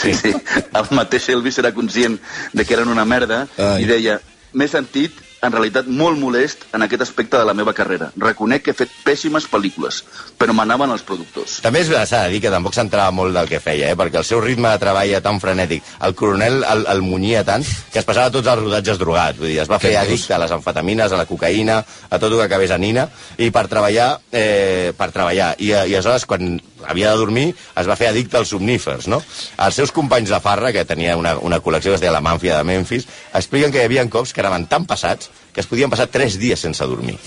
Sí. 0.02 0.14
sí. 0.14 0.32
El 0.76 0.88
mateix 0.98 1.30
Elvis 1.30 1.58
era 1.62 1.72
conscient 1.74 2.18
de 2.54 2.66
que 2.66 2.74
eren 2.76 2.90
una 2.92 3.06
merda 3.06 3.46
Ai. 3.58 3.84
i 3.84 3.88
deia, 3.90 4.20
m'he 4.54 4.68
sentit 4.68 5.14
en 5.42 5.54
realitat 5.54 5.88
molt 5.88 6.20
molest 6.20 6.66
en 6.74 6.86
aquest 6.86 7.06
aspecte 7.06 7.38
de 7.38 7.46
la 7.48 7.54
meva 7.58 7.74
carrera. 7.74 8.12
Reconec 8.18 8.66
que 8.66 8.74
he 8.74 8.78
fet 8.78 8.94
pèssimes 9.06 9.48
pel·lícules, 9.52 10.02
però 10.40 10.56
m'anaven 10.56 10.94
els 10.96 11.06
productors. 11.08 11.60
També 11.66 11.84
és 11.84 11.92
s'ha 11.92 12.26
de 12.26 12.34
dir 12.34 12.42
que 12.44 12.54
tampoc 12.54 12.76
s'entrava 12.76 13.14
molt 13.16 13.36
del 13.36 13.50
que 13.50 13.62
feia, 13.64 13.92
eh? 13.92 13.98
perquè 13.98 14.22
el 14.22 14.28
seu 14.28 14.42
ritme 14.44 14.72
de 14.72 14.82
treball 14.82 15.10
era 15.10 15.24
tan 15.26 15.40
frenètic, 15.44 15.84
el 16.06 16.16
coronel 16.16 16.64
el, 16.64 16.86
el 16.92 17.04
munyia 17.06 17.44
tant, 17.48 17.66
que 17.92 18.02
es 18.02 18.08
passava 18.08 18.34
tots 18.34 18.50
els 18.52 18.64
rodatges 18.64 19.00
drogats. 19.02 19.40
Vull 19.40 19.52
dir, 19.52 19.60
es 19.64 19.72
va 19.72 19.80
fer 19.82 19.96
addicte 20.00 20.36
a 20.36 20.42
les 20.42 20.54
amfetamines, 20.56 21.12
a 21.12 21.22
la 21.22 21.28
cocaïna, 21.30 21.82
a 22.10 22.20
tot 22.20 22.32
el 22.32 22.40
que 22.40 22.48
acabés 22.50 22.74
a 22.74 22.80
nina, 22.82 23.08
i 23.38 23.52
per 23.54 23.68
treballar, 23.72 24.10
eh, 24.32 24.94
per 24.98 25.12
treballar. 25.16 25.54
I, 25.60 25.72
I 25.72 25.96
aleshores, 25.96 26.28
quan 26.30 26.58
havia 26.88 27.12
de 27.12 27.18
dormir, 27.22 27.48
es 27.76 27.88
va 27.90 27.96
fer 28.00 28.08
addicte 28.12 28.38
als 28.38 28.50
somnífers, 28.54 29.08
no? 29.12 29.22
Els 29.66 29.76
seus 29.80 29.92
companys 29.96 30.30
de 30.34 30.40
farra, 30.44 30.72
que 30.76 30.86
tenia 30.86 31.18
una, 31.18 31.36
una 31.38 31.60
col·lecció 31.62 31.92
que 31.94 32.00
es 32.00 32.04
deia 32.06 32.14
la 32.16 32.22
Mànfia 32.26 32.58
de 32.58 32.64
Memphis, 32.68 33.08
expliquen 33.34 33.72
que 33.74 33.82
hi 33.84 33.86
havia 33.90 34.06
cops 34.10 34.34
que 34.34 34.42
anaven 34.44 34.68
tan 34.72 34.86
passats 34.86 35.30
que 35.54 35.62
es 35.64 35.68
podien 35.68 35.90
passar 35.90 36.08
tres 36.12 36.38
dies 36.40 36.60
sense 36.60 36.84
dormir. 36.86 37.18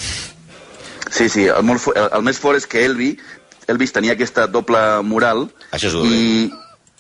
Sí, 1.11 1.29
sí, 1.33 1.47
el, 1.49 1.63
molt, 1.65 1.81
fo- 1.81 1.95
el, 1.97 2.09
el 2.19 2.23
més 2.27 2.39
fort 2.39 2.59
és 2.61 2.67
que 2.69 2.83
Elvis, 2.85 3.23
Elvis 3.69 3.93
tenia 3.93 4.13
aquesta 4.17 4.47
doble 4.49 4.81
moral 5.05 5.47
Això 5.73 5.89
és 5.89 5.95
i, 6.09 6.51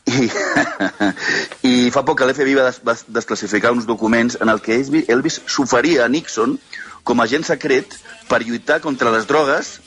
i, 0.08 0.28
i 1.68 1.90
fa 1.92 2.02
poc 2.06 2.18
que 2.20 2.28
l'FBI 2.28 2.54
va, 2.58 2.66
des, 2.70 2.80
va 2.84 2.94
desclassificar 3.18 3.72
uns 3.76 3.86
documents 3.88 4.38
en 4.40 4.48
el 4.52 4.60
que 4.64 4.76
Elvis, 4.78 5.08
Elvis 5.12 5.40
s'oferia 5.46 6.06
a 6.06 6.08
Nixon 6.12 6.56
com 7.08 7.20
a 7.20 7.26
agent 7.28 7.44
secret 7.48 7.96
per 8.28 8.42
lluitar 8.44 8.80
contra 8.84 9.12
les 9.14 9.26
drogues 9.28 9.78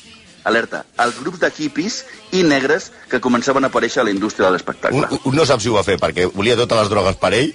alerta, 0.44 0.84
els 1.04 1.20
grups 1.22 1.40
de 1.40 1.50
hippies 1.58 2.02
i 2.34 2.42
negres 2.44 2.90
que 3.12 3.20
començaven 3.22 3.64
a 3.64 3.70
aparèixer 3.70 4.02
a 4.02 4.06
la 4.08 4.12
indústria 4.14 4.48
de 4.48 4.54
l'espectacle. 4.56 5.08
no 5.32 5.46
sap 5.46 5.62
si 5.62 5.70
ho 5.70 5.76
va 5.76 5.84
fer 5.84 5.98
perquè 6.02 6.28
volia 6.34 6.56
totes 6.58 6.78
les 6.80 6.90
drogues 6.90 7.16
per 7.22 7.34
ell 7.38 7.52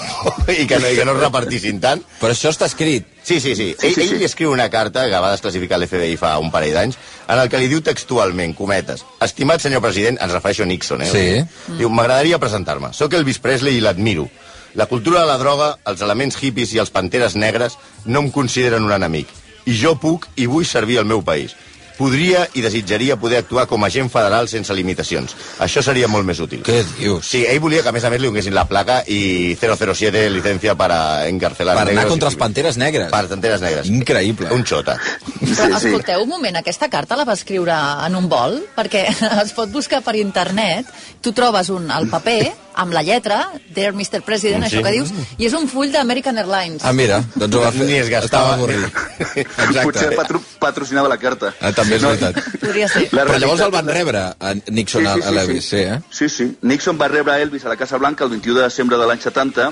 i 0.60 0.66
que 0.66 0.78
no, 0.78 0.88
i 0.90 0.96
que 0.96 1.04
no 1.04 1.14
es 1.14 1.20
repartissin 1.20 1.80
tant. 1.80 2.02
Però 2.20 2.32
això 2.34 2.50
està 2.50 2.66
escrit. 2.70 3.06
Sí, 3.24 3.40
sí, 3.40 3.54
sí. 3.56 3.74
Sí, 3.78 3.86
Ell, 3.86 3.94
sí, 3.94 4.00
ell 4.02 4.08
sí. 4.10 4.16
li 4.20 4.24
escriu 4.28 4.52
una 4.52 4.68
carta 4.70 5.06
que 5.08 5.20
va 5.20 5.30
desclassificar 5.32 5.78
l'FBI 5.80 6.16
fa 6.20 6.34
un 6.42 6.50
parell 6.52 6.74
d'anys, 6.76 6.98
en 7.28 7.38
el 7.40 7.48
que 7.48 7.60
li 7.62 7.68
diu 7.72 7.80
textualment, 7.84 8.52
cometes, 8.58 9.04
estimat 9.24 9.62
senyor 9.64 9.80
president, 9.80 10.18
ens 10.20 10.34
refereixo 10.34 10.66
a 10.66 10.68
Nixon, 10.68 11.02
eh? 11.06 11.08
Sí. 11.08 11.76
Diu, 11.78 11.88
m'agradaria 11.88 12.38
presentar-me. 12.42 12.92
Soc 12.92 13.14
Elvis 13.16 13.40
Presley 13.40 13.78
i 13.78 13.84
l'admiro. 13.84 14.28
La 14.74 14.86
cultura 14.90 15.20
de 15.22 15.26
la 15.30 15.38
droga, 15.38 15.70
els 15.86 16.02
elements 16.02 16.36
hippies 16.42 16.72
i 16.74 16.80
els 16.82 16.90
panteres 16.90 17.36
negres 17.38 17.78
no 18.04 18.20
em 18.24 18.30
consideren 18.34 18.84
un 18.84 18.92
enemic. 18.92 19.30
I 19.70 19.76
jo 19.80 19.94
puc 19.96 20.26
i 20.36 20.44
vull 20.50 20.66
servir 20.68 20.98
el 21.00 21.06
meu 21.08 21.22
país. 21.24 21.54
Podria 21.98 22.48
i 22.54 22.62
desitjaria 22.64 23.16
poder 23.16 23.38
actuar 23.44 23.66
com 23.70 23.84
a 23.84 23.86
agent 23.86 24.10
federal 24.10 24.48
sense 24.50 24.74
limitacions. 24.74 25.36
Això 25.62 25.82
seria 25.82 26.08
molt 26.10 26.26
més 26.26 26.40
útil. 26.42 26.62
Què 26.66 26.80
dius? 26.98 27.26
Sí, 27.26 27.44
ell 27.46 27.60
volia 27.62 27.82
que 27.82 27.88
a 27.88 27.94
més 27.94 28.04
a 28.04 28.10
més 28.10 28.20
li 28.20 28.26
donessin 28.26 28.54
la 28.54 28.64
placa 28.66 29.02
i 29.06 29.54
007 29.60 30.24
licencia 30.30 30.74
para 30.74 31.28
encarcelar 31.28 31.76
Per 31.78 31.92
anar 31.92 32.06
contra 32.08 32.28
i- 32.28 32.32
els 32.32 32.38
Panteres 32.40 32.76
Negres. 32.76 33.10
Per 33.12 33.22
Panteres 33.28 33.60
Negres. 33.62 33.86
Increïble. 33.86 34.50
Un 34.52 34.64
xota. 34.66 34.98
Però 35.44 35.76
escolteu 35.76 36.22
un 36.24 36.28
moment, 36.28 36.56
aquesta 36.56 36.88
carta 36.90 37.16
la 37.16 37.24
va 37.24 37.34
escriure 37.38 37.76
en 38.06 38.16
un 38.16 38.28
vol? 38.28 38.60
Perquè 38.74 39.06
es 39.44 39.52
pot 39.54 39.70
buscar 39.70 40.02
per 40.02 40.16
internet, 40.16 40.86
tu 41.22 41.32
trobes 41.32 41.70
un, 41.70 41.90
el 41.90 42.08
paper 42.10 42.52
amb 42.74 42.90
la 42.92 43.04
lletra, 43.06 43.52
Dear 43.70 43.92
Mr. 43.94 44.22
President, 44.26 44.64
Sí. 44.66 44.72
això 44.76 44.82
que 44.82 44.90
dius, 44.90 45.12
i 45.38 45.46
és 45.46 45.52
un 45.54 45.68
full 45.70 45.92
d'American 45.94 46.36
Airlines. 46.42 46.82
Ah, 46.82 46.92
mira, 46.92 47.20
doncs 47.36 47.54
ho 47.54 47.60
va 47.62 47.70
fer. 47.70 47.86
Ni 47.86 48.00
es 48.00 48.08
gastava. 48.10 48.56
Estava 48.56 48.58
avorrit. 48.58 48.98
Potser 49.84 50.08
Exacte. 50.08 50.16
patro 50.16 50.40
patrocinava 50.58 51.08
la 51.08 51.18
carta. 51.22 51.52
Ah, 51.60 51.70
també 51.84 51.98
és 52.00 52.06
veritat. 52.08 52.60
Podria 52.62 52.88
ser. 52.90 53.06
La 53.14 53.26
Però 53.28 53.40
llavors 53.40 53.64
el 53.66 53.74
van 53.74 53.90
rebre, 53.92 54.22
a 54.34 54.52
Nixon, 54.74 55.06
a, 55.06 55.16
a 55.20 55.34
l'Elvis, 55.34 55.68
sí, 55.70 55.82
eh? 55.84 55.98
Sí, 56.10 56.30
sí. 56.32 56.48
Nixon 56.66 57.00
va 57.00 57.10
rebre 57.12 57.36
a 57.36 57.42
Elvis 57.44 57.66
a 57.68 57.72
la 57.72 57.78
Casa 57.80 58.00
Blanca 58.00 58.26
el 58.26 58.32
21 58.34 58.58
de 58.60 58.64
desembre 58.66 59.00
de 59.00 59.08
l'any 59.10 59.22
70 59.22 59.70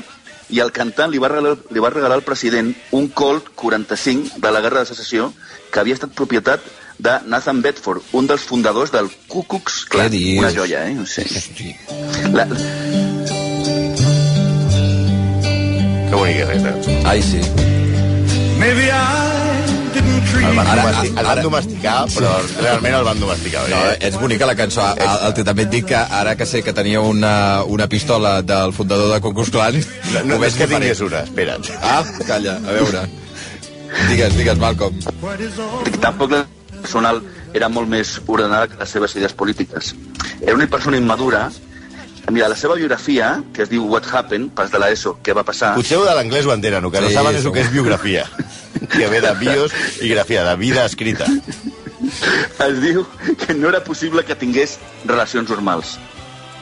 i 0.53 0.61
el 0.61 0.73
cantant 0.75 1.11
li 1.13 1.21
va, 1.23 1.31
regalar, 1.33 1.57
li 1.73 1.81
va 1.81 1.91
regalar 1.93 2.19
al 2.21 2.27
president 2.27 2.75
un 2.93 3.09
Colt 3.09 3.51
45 3.57 4.39
de 4.43 4.53
la 4.53 4.61
Guerra 4.61 4.85
de 4.85 4.93
Secessió 4.93 5.33
que 5.73 5.81
havia 5.81 5.97
estat 5.97 6.13
propietat 6.15 6.65
de 7.03 7.17
Nathan 7.27 7.63
Bedford, 7.65 8.05
un 8.13 8.29
dels 8.31 8.45
fundadors 8.47 8.93
del 8.95 9.09
Ku 9.27 9.43
Klux 9.49 9.87
Klan. 9.91 10.07
Què 10.07 10.15
dius? 10.15 10.45
Una 10.45 10.53
joia, 10.55 10.85
eh? 10.87 10.97
Sí. 11.09 11.25
Hosti. 11.27 11.73
La, 12.37 12.47
Que 16.13 16.63
cançó. 16.63 16.91
Ai, 17.05 17.23
sí. 17.23 17.41
Maybe 18.59 18.91
I 18.91 19.52
El 20.23 20.57
van, 20.57 20.67
Ara- 20.67 20.83
domestic, 20.83 21.09
el 21.11 21.15
van 21.17 21.27
ara- 21.33 21.43
domesticar, 21.43 21.97
però 22.15 22.31
realment 22.61 22.95
el 22.99 23.05
van 23.05 23.21
domesticar. 23.21 23.63
No, 23.71 23.81
Eh? 23.91 23.97
és 24.09 24.17
bonica 24.21 24.47
la 24.47 24.55
cançó. 24.57 24.85
El, 24.97 25.03
el, 25.03 25.35
el, 25.39 25.45
també 25.45 25.63
et 25.67 25.71
dic 25.71 25.87
que 25.91 25.97
ara 25.97 26.35
que 26.37 26.47
sé 26.47 26.63
que 26.63 26.73
tenia 26.73 27.01
una, 27.01 27.63
una 27.65 27.87
pistola 27.89 28.41
del 28.43 28.73
fundador 28.73 29.13
de 29.13 29.21
Klux 29.21 29.51
Klan... 29.51 29.79
No, 30.13 30.23
no, 30.25 30.39
no 30.39 30.45
és 30.47 30.55
que 30.59 30.67
tingués 30.71 31.01
una, 31.01 31.21
espera't. 31.27 31.69
Ah, 31.83 32.03
calla, 32.27 32.57
a 32.57 32.73
veure. 32.79 33.05
Digues, 34.09 34.37
digues, 34.37 34.59
Malcolm. 34.59 34.97
tampoc 36.01 36.31
la 36.33 36.47
personal 36.81 37.21
era 37.55 37.69
molt 37.69 37.89
més 37.89 38.15
ordenada 38.27 38.67
que 38.69 38.79
les 38.81 38.89
seves 38.91 39.15
idees 39.17 39.33
polítiques. 39.35 39.95
Era 40.41 40.55
una 40.55 40.67
persona 40.67 40.97
immadura. 40.97 41.51
Mira, 42.31 42.49
la 42.49 42.57
seva 42.57 42.75
biografia, 42.79 43.43
que 43.53 43.63
es 43.65 43.69
diu 43.69 43.85
What 43.91 44.05
Happened, 44.13 44.53
pas 44.55 44.71
de 44.71 44.79
l'ESO, 44.79 45.19
què 45.23 45.35
va 45.35 45.43
passar... 45.45 45.75
Potser 45.75 45.99
de 45.99 46.15
l'anglès 46.15 46.47
ho 46.47 46.53
entenen, 46.55 46.85
el 46.85 46.91
que 46.95 47.01
no 47.03 47.09
Sí, 47.11 47.15
saben 47.19 47.37
és 47.37 47.45
el 47.45 47.53
que 47.53 47.61
és 47.67 47.71
biografia. 47.73 48.25
Que 48.93 49.09
ve 49.09 49.21
de 49.25 49.33
bios 49.41 49.73
i 50.01 50.09
grafia, 50.09 50.45
de 50.45 50.57
vida 50.61 50.85
escrita. 50.85 51.27
es 52.67 52.81
diu 52.83 53.05
que 53.41 53.55
no 53.55 53.69
era 53.69 53.83
possible 53.85 54.25
que 54.25 54.37
tingués 54.39 54.79
relacions 55.05 55.51
normals. 55.51 55.99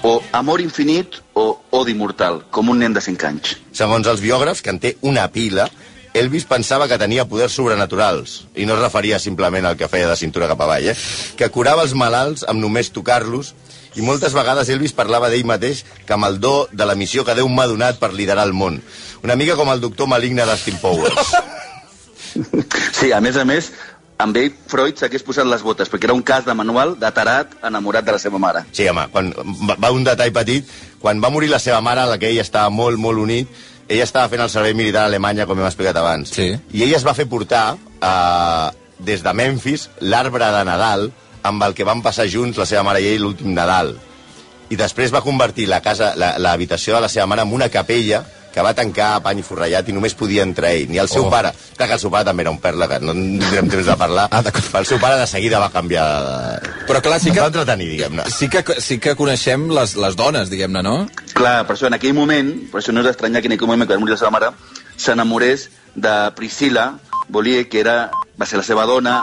O 0.03 0.23
amor 0.33 0.63
infinit 0.65 1.21
o 1.37 1.61
odi 1.77 1.95
mortal, 1.95 2.41
com 2.51 2.71
un 2.73 2.81
nen 2.81 2.95
de 2.97 3.03
5 3.05 3.27
anys. 3.29 3.57
Segons 3.77 4.09
els 4.09 4.23
biògrafs, 4.25 4.63
que 4.65 4.73
en 4.73 4.81
té 4.81 4.95
una 5.05 5.27
pila, 5.33 5.69
Elvis 6.17 6.47
pensava 6.49 6.89
que 6.91 6.99
tenia 6.99 7.27
poders 7.29 7.55
sobrenaturals, 7.55 8.41
i 8.59 8.65
no 8.67 8.75
es 8.75 8.81
referia 8.83 9.21
simplement 9.23 9.69
al 9.69 9.77
que 9.79 9.91
feia 9.93 10.09
de 10.11 10.17
cintura 10.19 10.49
cap 10.51 10.65
avall, 10.65 10.89
eh? 10.91 10.97
que 11.39 11.51
curava 11.55 11.85
els 11.87 11.95
malalts 11.95 12.47
amb 12.49 12.59
només 12.65 12.91
tocar-los, 12.91 13.53
i 13.99 14.03
moltes 14.07 14.35
vegades 14.35 14.71
Elvis 14.71 14.95
parlava 14.97 15.29
d'ell 15.31 15.47
mateix 15.47 15.85
que 16.07 16.15
amb 16.15 16.27
el 16.27 16.41
do 16.43 16.69
de 16.73 16.87
la 16.87 16.97
missió 16.99 17.25
que 17.27 17.35
Déu 17.35 17.49
m'ha 17.51 17.67
donat 17.71 17.99
per 18.03 18.13
liderar 18.15 18.47
el 18.47 18.55
món. 18.55 18.79
Una 19.23 19.37
mica 19.37 19.57
com 19.59 19.71
el 19.71 19.83
doctor 19.83 20.09
maligne 20.11 20.47
d'Astin 20.47 20.79
Powers. 20.83 21.35
Sí, 22.93 23.13
a 23.13 23.21
més 23.21 23.37
a 23.37 23.45
més, 23.49 23.71
amb 24.21 24.37
ell 24.37 24.51
Freud 24.69 24.99
s'hagués 25.01 25.23
posat 25.25 25.47
les 25.49 25.63
botes, 25.65 25.89
perquè 25.91 26.09
era 26.11 26.15
un 26.17 26.23
cas 26.27 26.45
de 26.45 26.55
manual 26.55 26.97
de 27.01 27.11
tarat 27.17 27.55
enamorat 27.67 28.05
de 28.05 28.13
la 28.17 28.19
seva 28.23 28.39
mare. 28.43 28.65
Sí, 28.77 28.87
home, 28.91 29.07
quan, 29.13 29.33
va, 29.81 29.91
un 29.97 30.05
detall 30.05 30.33
petit, 30.37 30.69
quan 31.01 31.21
va 31.25 31.31
morir 31.33 31.49
la 31.51 31.59
seva 31.63 31.81
mare, 31.81 32.05
la 32.07 32.19
que 32.21 32.29
ell 32.31 32.43
estava 32.43 32.71
molt, 32.71 32.99
molt 33.01 33.19
unit, 33.23 33.49
ella 33.91 34.05
estava 34.07 34.29
fent 34.31 34.43
el 34.45 34.51
servei 34.53 34.75
militar 34.79 35.03
a 35.07 35.11
Alemanya, 35.11 35.47
com 35.49 35.59
hem 35.59 35.67
explicat 35.67 35.97
abans. 35.99 36.31
Sí. 36.37 36.51
I 36.55 36.85
ella 36.87 36.99
es 37.01 37.07
va 37.07 37.15
fer 37.17 37.27
portar 37.27 37.75
eh, 37.75 38.69
des 39.01 39.25
de 39.25 39.33
Memphis 39.35 39.89
l'arbre 40.01 40.47
de 40.53 40.61
Nadal 40.69 41.09
amb 41.43 41.65
el 41.65 41.73
que 41.75 41.87
van 41.89 42.03
passar 42.05 42.29
junts 42.29 42.59
la 42.61 42.67
seva 42.69 42.85
mare 42.87 43.01
i 43.03 43.09
ell 43.15 43.23
l'últim 43.25 43.55
Nadal. 43.57 43.97
I 44.71 44.77
després 44.79 45.11
va 45.11 45.25
convertir 45.25 45.65
la 45.67 45.81
casa, 45.83 46.13
la- 46.15 46.37
l'habitació 46.39 46.95
de 46.95 47.01
la 47.01 47.09
seva 47.11 47.27
mare 47.27 47.43
en 47.43 47.51
una 47.57 47.67
capella 47.73 48.21
que 48.55 48.63
va 48.63 48.73
tancar 48.75 49.15
a 49.17 49.21
pany 49.23 49.43
forrellat 49.47 49.89
i 49.89 49.93
només 49.95 50.15
podia 50.19 50.43
entrar 50.43 50.73
ell, 50.75 50.89
ni 50.91 50.99
el 50.99 51.09
seu 51.09 51.25
Oh. 51.27 51.31
pare. 51.31 51.53
Clar 51.77 51.87
que 51.89 51.95
el 51.95 52.01
seu 52.01 52.11
pare 52.11 52.25
també 52.25 52.43
era 52.43 52.51
un 52.51 52.59
perla, 52.61 52.89
que 52.89 52.99
no 53.01 53.13
en 53.13 53.39
tindrem 53.39 53.69
temps 53.71 53.87
de 53.87 53.97
parlar. 53.97 54.29
Ah, 54.31 54.43
el 54.79 54.87
seu 54.87 54.99
pare 54.99 55.17
de 55.21 55.27
seguida 55.27 55.59
va 55.63 55.71
canviar... 55.71 56.07
De... 56.25 56.71
Però 56.89 57.01
clar, 57.03 57.21
sí 57.21 57.29
Es 57.31 57.35
que, 57.35 57.41
va 57.41 57.47
entretenir, 57.53 57.89
diguem-ne. 57.91 58.25
sí 58.31 58.49
que, 58.49 58.65
sí 58.81 58.99
que 58.99 59.15
coneixem 59.17 59.69
les, 59.71 59.95
les 59.97 60.17
dones, 60.17 60.51
diguem-ne, 60.51 60.83
no? 60.83 60.97
Clar, 61.35 61.67
per 61.67 61.77
això 61.77 61.87
en 61.87 61.95
aquell 61.95 62.15
moment, 62.15 62.51
per 62.73 62.81
això 62.83 62.93
no 62.93 63.01
és 63.01 63.07
d'estranyar 63.07 63.41
que 63.43 63.49
en 63.53 63.57
aquell 63.59 63.69
moment 63.71 63.89
que 63.89 63.95
va 63.95 64.01
morir 64.03 64.17
la 64.17 64.21
seva 64.21 64.31
mare, 64.35 64.51
s'enamorés 64.97 65.69
de 65.95 66.17
Priscilla 66.37 66.95
Bollier, 67.29 67.69
que 67.69 67.81
era, 67.81 68.11
va 68.41 68.47
ser 68.47 68.59
la 68.59 68.65
seva 68.67 68.85
dona, 68.87 69.21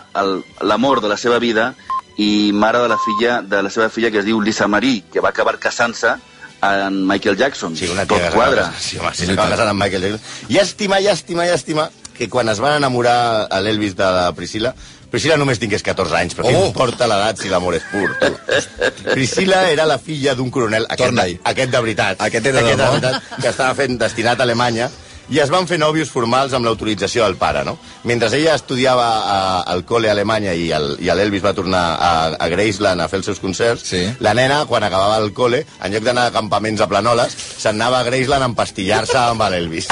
l'amor 0.61 1.01
de 1.03 1.09
la 1.11 1.17
seva 1.17 1.39
vida, 1.43 1.73
i 2.17 2.51
mare 2.53 2.79
de 2.81 2.87
la 2.89 2.97
filla 2.97 3.41
de 3.43 3.61
la 3.61 3.69
seva 3.69 3.89
filla 3.93 4.09
que 4.09 4.19
es 4.23 4.25
diu 4.25 4.39
Lisa 4.41 4.65
Marie, 4.67 5.03
que 5.13 5.19
va 5.21 5.29
acabar 5.29 5.59
casant-se 5.61 6.15
amb 6.61 7.05
Michael 7.09 7.37
Jackson. 7.37 7.75
Sí, 7.77 7.87
una 7.91 8.05
Tot 8.05 8.17
tia 8.17 8.29
que 8.29 8.35
quadra. 8.35 8.67
Sí, 8.79 8.97
home, 8.97 9.13
sí, 9.13 9.25
s'acaba 9.29 9.53
casant 9.55 9.71
amb 9.73 9.83
Michael 9.83 10.05
Jackson. 10.07 10.51
Llàstima, 10.53 11.01
llàstima, 11.03 11.47
llàstima, 11.49 11.89
que 12.17 12.29
quan 12.29 12.49
es 12.49 12.61
van 12.63 12.77
enamorar 12.79 13.47
a 13.49 13.61
l'Elvis 13.61 13.95
de 13.97 14.11
la 14.17 14.29
Priscila, 14.37 14.73
Priscila 15.07 15.37
només 15.39 15.59
tingués 15.61 15.83
14 15.87 16.17
anys, 16.19 16.35
però 16.35 16.49
oh. 16.49 16.51
què 16.51 16.65
importa 16.67 17.07
l'edat 17.07 17.39
si 17.39 17.51
l'amor 17.51 17.77
és 17.77 17.85
pur? 17.87 18.09
Tu? 18.19 18.31
Priscila 19.13 19.61
era 19.71 19.85
la 19.87 19.95
filla 20.03 20.33
d'un 20.35 20.49
coronel, 20.51 20.87
aquest, 20.91 21.21
aquest 21.47 21.71
de 21.71 21.83
veritat, 21.85 22.23
Aquest 22.27 22.49
era 22.51 22.59
de 22.59 22.65
aquest 22.65 22.79
de 22.79 22.83
debò. 22.83 22.97
veritat, 22.97 23.29
que 23.39 23.47
estava 23.53 23.75
fent 23.77 23.95
destinat 24.01 24.41
a 24.41 24.47
Alemanya, 24.47 24.89
i 25.29 25.39
es 25.43 25.49
van 25.51 25.67
fer 25.67 25.77
nòvios 25.79 26.09
formals 26.09 26.53
amb 26.53 26.65
l'autorització 26.65 27.23
del 27.25 27.35
pare, 27.35 27.65
no? 27.67 27.77
Mentre 28.07 28.29
ella 28.37 28.55
estudiava 28.55 29.07
a, 29.19 29.61
al 29.61 29.83
col·le 29.85 30.07
a 30.07 30.11
Alemanya 30.15 30.53
i 30.55 30.71
el- 30.71 30.95
i 31.03 31.09
l'Elvis 31.11 31.43
va 31.43 31.53
tornar 31.53 31.83
a, 31.99 32.11
a 32.39 32.47
Graceland 32.47 33.01
a 33.01 33.07
fer 33.11 33.19
els 33.19 33.25
seus 33.25 33.39
concerts, 33.43 33.83
Sí. 33.89 34.05
la 34.19 34.33
nena, 34.33 34.65
quan 34.65 34.83
acabava 34.83 35.17
el 35.17 35.33
col·le, 35.33 35.65
en 35.83 35.91
lloc 35.93 36.03
d'anar 36.03 36.27
a 36.27 36.31
campaments 36.31 36.81
a 36.81 36.87
Planoles, 36.87 37.35
se'n 37.57 37.75
anava 37.75 37.99
a 37.99 38.03
Graceland 38.07 38.43
a 38.43 38.51
empastillar-se 38.53 39.17
amb 39.17 39.41
l'Elvis. 39.51 39.87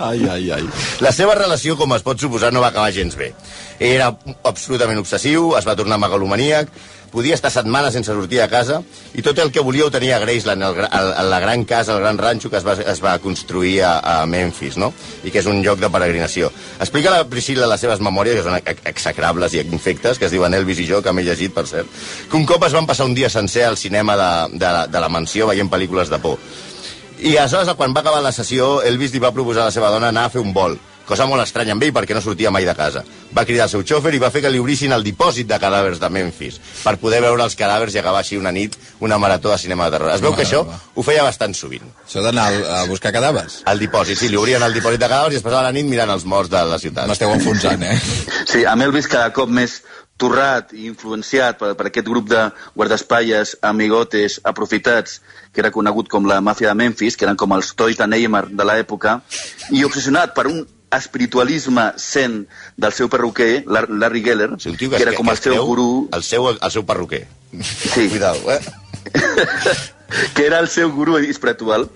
Ai, 0.00 0.22
ai, 0.32 0.46
ai. 0.56 0.64
La 1.04 1.12
seva 1.12 1.34
relació, 1.36 1.76
com 1.76 1.92
es 1.92 2.02
pot 2.06 2.20
suposar, 2.22 2.52
no 2.56 2.62
va 2.64 2.70
acabar 2.72 2.92
gens 2.96 3.16
bé. 3.20 3.34
Era 3.80 4.14
absolutament 4.48 4.98
obsessiu, 5.00 5.52
es 5.58 5.66
va 5.68 5.74
tornar 5.76 5.98
megalomaníac, 6.00 6.70
podia 7.10 7.34
estar 7.34 7.50
setmanes 7.50 7.92
sense 7.96 8.12
sortir 8.14 8.38
a 8.40 8.46
casa, 8.48 8.76
i 9.18 9.22
tot 9.26 9.36
el 9.42 9.50
que 9.50 9.60
volia 9.66 9.84
ho 9.84 9.90
tenia 9.90 10.14
a 10.16 10.20
Graceland, 10.22 10.62
el, 10.62 10.76
el, 10.86 11.08
el, 11.20 11.30
la 11.32 11.40
gran 11.42 11.64
casa, 11.66 11.96
el 11.96 12.00
gran 12.04 12.20
ranxo 12.22 12.48
que 12.52 12.56
es 12.60 12.64
va, 12.66 12.76
es 12.78 13.02
va 13.02 13.16
construir 13.18 13.80
a, 13.82 13.96
a 13.98 14.14
Memphis, 14.30 14.78
no? 14.78 14.92
i 15.26 15.32
que 15.34 15.42
és 15.42 15.48
un 15.50 15.58
lloc 15.64 15.80
de 15.82 15.90
peregrinació. 15.90 16.52
Explica 16.78 17.10
la 17.12 17.24
Priscilla 17.28 17.66
les 17.66 17.82
seves 17.82 18.00
memòries, 18.00 18.38
que 18.38 18.46
són 18.46 18.60
ex- 18.62 18.86
execrables 18.94 19.52
i 19.58 19.64
infectes, 19.66 20.20
que 20.22 20.30
es 20.30 20.32
diuen 20.36 20.54
Elvis 20.54 20.80
i 20.84 20.88
jo, 20.88 21.02
que 21.02 21.12
m'he 21.12 21.26
llegit, 21.26 21.52
per 21.56 21.66
cert, 21.68 21.90
que 22.30 22.38
un 22.38 22.46
cop 22.48 22.64
es 22.68 22.78
van 22.78 22.86
passar 22.88 23.10
un 23.10 23.16
dia 23.18 23.28
sencer 23.28 23.66
al 23.68 23.76
cinema 23.76 24.16
de, 24.16 24.32
de, 24.62 24.72
de 24.94 25.02
la 25.02 25.10
mansió 25.12 25.50
veient 25.50 25.68
pel·lícules 25.72 26.08
de 26.14 26.22
por. 26.22 26.38
I 27.22 27.36
aleshores, 27.36 27.74
quan 27.76 27.92
va 27.94 28.00
acabar 28.00 28.22
la 28.24 28.32
sessió, 28.32 28.80
Elvis 28.82 29.12
li 29.12 29.20
va 29.20 29.32
proposar 29.32 29.62
a 29.66 29.70
la 29.70 29.74
seva 29.74 29.90
dona 29.92 30.08
anar 30.08 30.24
a 30.26 30.30
fer 30.32 30.40
un 30.40 30.54
vol, 30.56 30.78
cosa 31.10 31.26
molt 31.26 31.42
estranya 31.42 31.74
amb 31.74 31.82
ell 31.82 31.90
perquè 31.92 32.14
no 32.14 32.20
sortia 32.22 32.52
mai 32.54 32.64
de 32.64 32.74
casa. 32.78 33.02
Va 33.36 33.44
cridar 33.44 33.66
el 33.66 33.70
seu 33.72 33.82
xòfer 33.84 34.12
i 34.14 34.20
va 34.22 34.30
fer 34.30 34.40
que 34.44 34.50
li 34.50 34.58
obrissin 34.62 34.92
el 34.94 35.02
dipòsit 35.04 35.46
de 35.50 35.58
cadàvers 35.60 35.98
de 36.00 36.08
Memphis 36.10 36.60
per 36.84 36.94
poder 37.02 37.20
veure 37.20 37.42
els 37.44 37.56
cadàvers 37.58 37.94
i 37.94 37.98
acabar 38.00 38.22
així 38.22 38.38
una 38.38 38.52
nit 38.54 38.76
una 39.00 39.18
marató 39.18 39.50
de 39.50 39.58
cinema 39.58 39.86
de 39.90 39.96
terror. 39.98 40.12
Es 40.14 40.22
veu 40.22 40.34
que 40.36 40.44
això 40.46 40.62
ho 40.94 41.02
feia 41.02 41.22
bastant 41.26 41.54
sovint. 41.54 41.84
Això 42.06 42.22
d'anar 42.24 42.46
al- 42.52 42.64
a 42.78 42.84
buscar 42.86 43.12
cadàvers. 43.12 43.60
El 43.66 43.78
dipòsit, 43.82 44.18
sí, 44.18 44.28
li 44.28 44.36
obrien 44.40 44.62
el 44.62 44.72
dipòsit 44.74 45.00
de 45.00 45.06
cadàvers 45.10 45.34
i 45.34 45.36
es 45.42 45.42
passava 45.42 45.62
la 45.68 45.72
nit 45.72 45.86
mirant 45.86 46.10
els 46.14 46.24
morts 46.24 46.48
de 46.50 46.62
la 46.64 46.78
ciutat. 46.78 47.06
M'esteu 47.10 47.30
enfonsant, 47.34 47.82
eh? 47.82 47.98
Sí, 48.46 48.64
amb 48.64 48.82
Elvis 48.82 49.08
cada 49.10 49.32
cop 49.32 49.48
més 49.50 49.82
torrat 50.20 50.74
i 50.76 50.84
influenciat 50.90 51.56
per, 51.60 51.72
per 51.78 51.86
aquest 51.88 52.06
grup 52.08 52.28
de 52.30 52.42
guardaespatlles, 52.76 53.56
amigotes, 53.66 54.38
aprofitats, 54.44 55.20
que 55.52 55.62
era 55.64 55.72
conegut 55.74 56.08
com 56.12 56.28
la 56.28 56.40
màfia 56.44 56.68
de 56.70 56.76
Memphis, 56.78 57.16
que 57.16 57.24
eren 57.26 57.38
com 57.40 57.56
els 57.56 57.72
Toys 57.74 57.96
de 57.98 58.06
Neymar 58.06 58.44
de 58.52 58.66
l'època, 58.68 59.18
i 59.72 59.82
obsessionat 59.88 60.36
per 60.36 60.46
un 60.52 60.60
espiritualisme 60.90 61.84
zen 62.02 62.40
del 62.76 62.92
seu 62.92 63.08
perruquer, 63.08 63.62
Lar- 63.70 63.86
Larry 63.90 64.22
Geller, 64.26 64.48
tio 64.58 64.74
que, 64.74 64.88
que, 64.96 65.02
era 65.04 65.12
com 65.14 65.26
que 65.30 65.32
el 65.36 65.38
seu 65.38 65.52
creu 65.54 65.66
gurú, 65.68 65.88
El 66.12 66.24
seu, 66.26 66.48
el 66.50 66.70
seu 66.74 66.84
perruquer. 66.84 67.26
sí, 67.62 68.08
Cuidao, 68.12 68.36
eh? 68.50 68.60
que 70.34 70.46
era 70.46 70.58
el 70.58 70.68
seu 70.68 70.90
gurú 70.92 71.16
espiritual, 71.18 71.88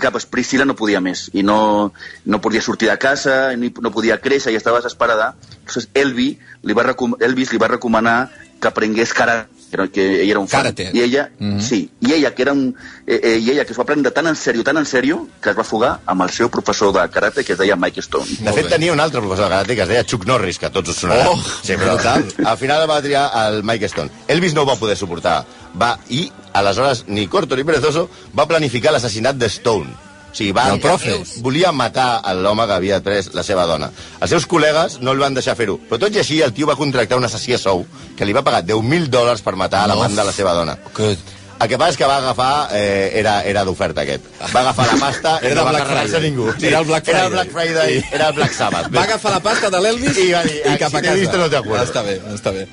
que 0.00 0.10
pues, 0.10 0.26
Priscila 0.26 0.64
no 0.64 0.76
podia 0.76 1.00
més 1.04 1.26
i 1.36 1.42
no, 1.44 1.92
no 2.24 2.40
podia 2.40 2.62
sortir 2.64 2.88
de 2.88 2.98
casa, 2.98 3.54
ni, 3.56 3.72
no 3.80 3.92
podia 3.92 4.20
créixer 4.22 4.52
i 4.52 4.60
estava 4.60 4.80
desesperada. 4.80 5.32
Llavors 5.66 5.88
Elvi 5.94 6.28
li 6.62 6.76
va, 6.76 6.86
Elvis 7.20 7.52
li 7.52 7.60
va 7.60 7.70
recomanar 7.72 8.16
que 8.60 8.70
aprengués 8.70 9.12
karate, 9.12 9.50
era- 9.76 9.88
que 9.88 10.22
ella 10.22 10.30
era 10.32 10.38
un 10.40 10.48
fan. 10.48 10.62
Karate. 10.62 10.90
I 10.92 11.00
ella, 11.00 11.30
Mhm. 11.38 11.60
sí, 11.60 11.90
i 12.00 12.12
ella 12.12 12.34
que 12.34 12.42
era 12.42 12.52
un, 12.52 12.74
eh, 13.06 13.20
eh, 13.22 13.38
i 13.38 13.50
ella 13.50 13.64
que 13.64 13.72
es 13.72 13.78
va 13.78 13.84
prendre 13.84 14.10
tan 14.12 14.26
en 14.26 14.34
sèrio, 14.36 14.62
tan 14.64 14.76
en 14.76 14.84
sèrio, 14.86 15.28
que 15.40 15.50
es 15.50 15.58
va 15.58 15.64
fugar 15.64 16.00
amb 16.06 16.22
el 16.22 16.30
seu 16.30 16.48
professor 16.50 16.92
de 16.92 17.08
karate, 17.10 17.44
que 17.44 17.52
es 17.52 17.58
deia 17.58 17.76
Mike 17.76 18.00
Stone. 18.00 18.24
De 18.26 18.44
Molt 18.44 18.54
fet, 18.56 18.64
bé. 18.64 18.70
tenia 18.70 18.92
un 18.92 19.00
altre 19.00 19.20
professor 19.20 19.44
de 19.46 19.50
karate 19.50 19.74
que 19.76 19.82
es 19.82 19.88
deia 19.88 20.04
Chuck 20.04 20.24
Norris, 20.26 20.58
que 20.58 20.70
tots 20.70 20.90
us 20.90 20.96
sonarà. 21.02 21.28
Oh, 21.30 21.36
sí, 21.62 21.72
però 21.74 21.94
brutal. 21.94 22.24
al 22.44 22.58
final 22.58 22.88
va 22.90 23.00
triar 23.02 23.30
el 23.48 23.62
Mike 23.62 23.86
Stone. 23.86 24.10
Elvis 24.28 24.54
no 24.54 24.62
ho 24.62 24.66
va 24.66 24.76
poder 24.76 24.96
suportar. 24.96 25.44
Va, 25.80 25.98
I, 26.10 26.30
aleshores, 26.52 27.04
ni 27.08 27.26
corto 27.28 27.56
ni 27.56 27.64
perezoso, 27.64 28.10
va 28.38 28.46
planificar 28.46 28.92
l'assassinat 28.92 29.36
de 29.36 29.46
Stone. 29.46 29.86
O 30.32 30.34
sigui, 30.34 30.52
va, 30.56 30.70
El 30.72 30.80
profe. 30.80 31.18
volia 31.44 31.72
matar 31.72 32.22
l'home 32.34 32.64
que 32.66 32.72
havia 32.72 33.02
pres 33.04 33.34
la 33.34 33.42
seva 33.44 33.66
dona. 33.66 33.90
Els 34.20 34.30
seus 34.30 34.46
col·legues 34.48 34.98
no 35.00 35.12
el 35.12 35.18
van 35.20 35.34
deixar 35.34 35.54
fer-ho, 35.56 35.78
però 35.90 35.98
tot 36.00 36.14
i 36.16 36.18
així 36.22 36.40
el 36.42 36.54
tio 36.56 36.66
va 36.66 36.76
contractar 36.76 37.18
un 37.18 37.24
assassí 37.28 37.52
a 37.52 37.58
sou 37.58 37.84
que 38.16 38.24
li 38.24 38.32
va 38.32 38.42
pagar 38.42 38.64
10.000 38.64 39.08
dòlars 39.12 39.42
per 39.44 39.54
matar 39.56 39.84
a 39.84 39.86
l'amant 39.92 40.16
de 40.16 40.24
la 40.24 40.32
seva 40.32 40.54
dona. 40.54 40.78
Que... 40.96 41.16
El 41.62 41.68
que 41.68 41.76
passa 41.78 41.92
és 41.92 41.96
que 42.00 42.06
va 42.10 42.16
agafar... 42.16 42.70
Eh, 42.74 43.12
era, 43.20 43.44
era 43.46 43.62
d'oferta, 43.62 44.00
aquest. 44.02 44.24
Va 44.52 44.62
agafar 44.64 44.86
la 44.88 44.96
pasta 44.98 45.38
Era 45.46 45.54
no 45.62 45.68
Black 45.68 45.86
Friday. 45.86 46.20
ningú. 46.24 46.48
Era 46.60 46.78
el 46.80 46.84
Black 46.86 47.06
Era 47.06 47.26
el 47.26 47.30
Friday. 47.30 47.36
Black 47.36 47.52
Friday, 47.52 48.00
Sí. 48.00 48.08
era 48.10 48.28
el 48.28 48.34
Black 48.34 48.52
Sabbath. 48.52 48.88
Va 48.96 49.02
agafar 49.04 49.30
la 49.36 49.40
pasta 49.40 49.70
de 49.70 49.80
l'Elvis 49.84 50.18
I 50.18 50.32
va 50.32 50.42
dir, 50.42 50.56
i 50.58 50.76
cap 50.80 50.90
"Si 50.90 50.96
a 50.96 51.00
t'he 51.00 51.06
casa. 51.06 51.14
visto, 51.20 51.38
no 51.38 51.48
te 51.50 51.56
acuerdo". 51.60 51.84
Està 51.86 52.02
bé, 52.02 52.16
està 52.34 52.50
bé. 52.50 52.66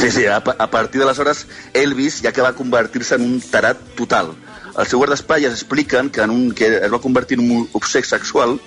Sí, 0.00 0.10
sí, 0.10 0.24
a, 0.24 0.36
a 0.38 0.70
partir 0.70 1.02
d'aleshores, 1.02 1.44
Elvis, 1.74 2.22
ja 2.22 2.32
que 2.32 2.40
va 2.40 2.54
convertir-se 2.54 3.16
en 3.16 3.22
un 3.34 3.40
tarat 3.50 3.76
total. 3.98 4.32
Els 4.76 4.88
seus 4.88 4.98
guardaespatlles 5.00 5.52
expliquen 5.52 6.08
que, 6.10 6.22
en 6.24 6.30
un, 6.30 6.46
que 6.56 6.68
es 6.78 6.92
va 6.92 7.00
convertir 7.00 7.38
en 7.38 7.50
un 7.50 7.68
obsec 7.76 8.06
sexual, 8.08 8.58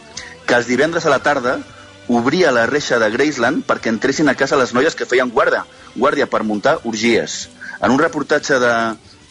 que 0.46 0.54
els 0.56 0.68
divendres 0.70 1.06
a 1.06 1.10
la 1.14 1.24
tarda 1.26 1.58
obria 2.08 2.52
la 2.54 2.68
reixa 2.70 3.00
de 3.02 3.10
Graceland 3.10 3.64
perquè 3.66 3.90
entressin 3.90 4.30
a 4.30 4.36
casa 4.38 4.60
les 4.60 4.76
noies 4.78 4.94
que 4.96 5.08
feien 5.10 5.32
guarda, 5.34 5.64
guàrdia 5.96 6.28
per 6.30 6.44
muntar 6.46 6.78
orgies. 6.86 7.50
En 7.82 7.92
un 7.92 7.98
reportatge 8.00 8.60
de, 8.62 8.74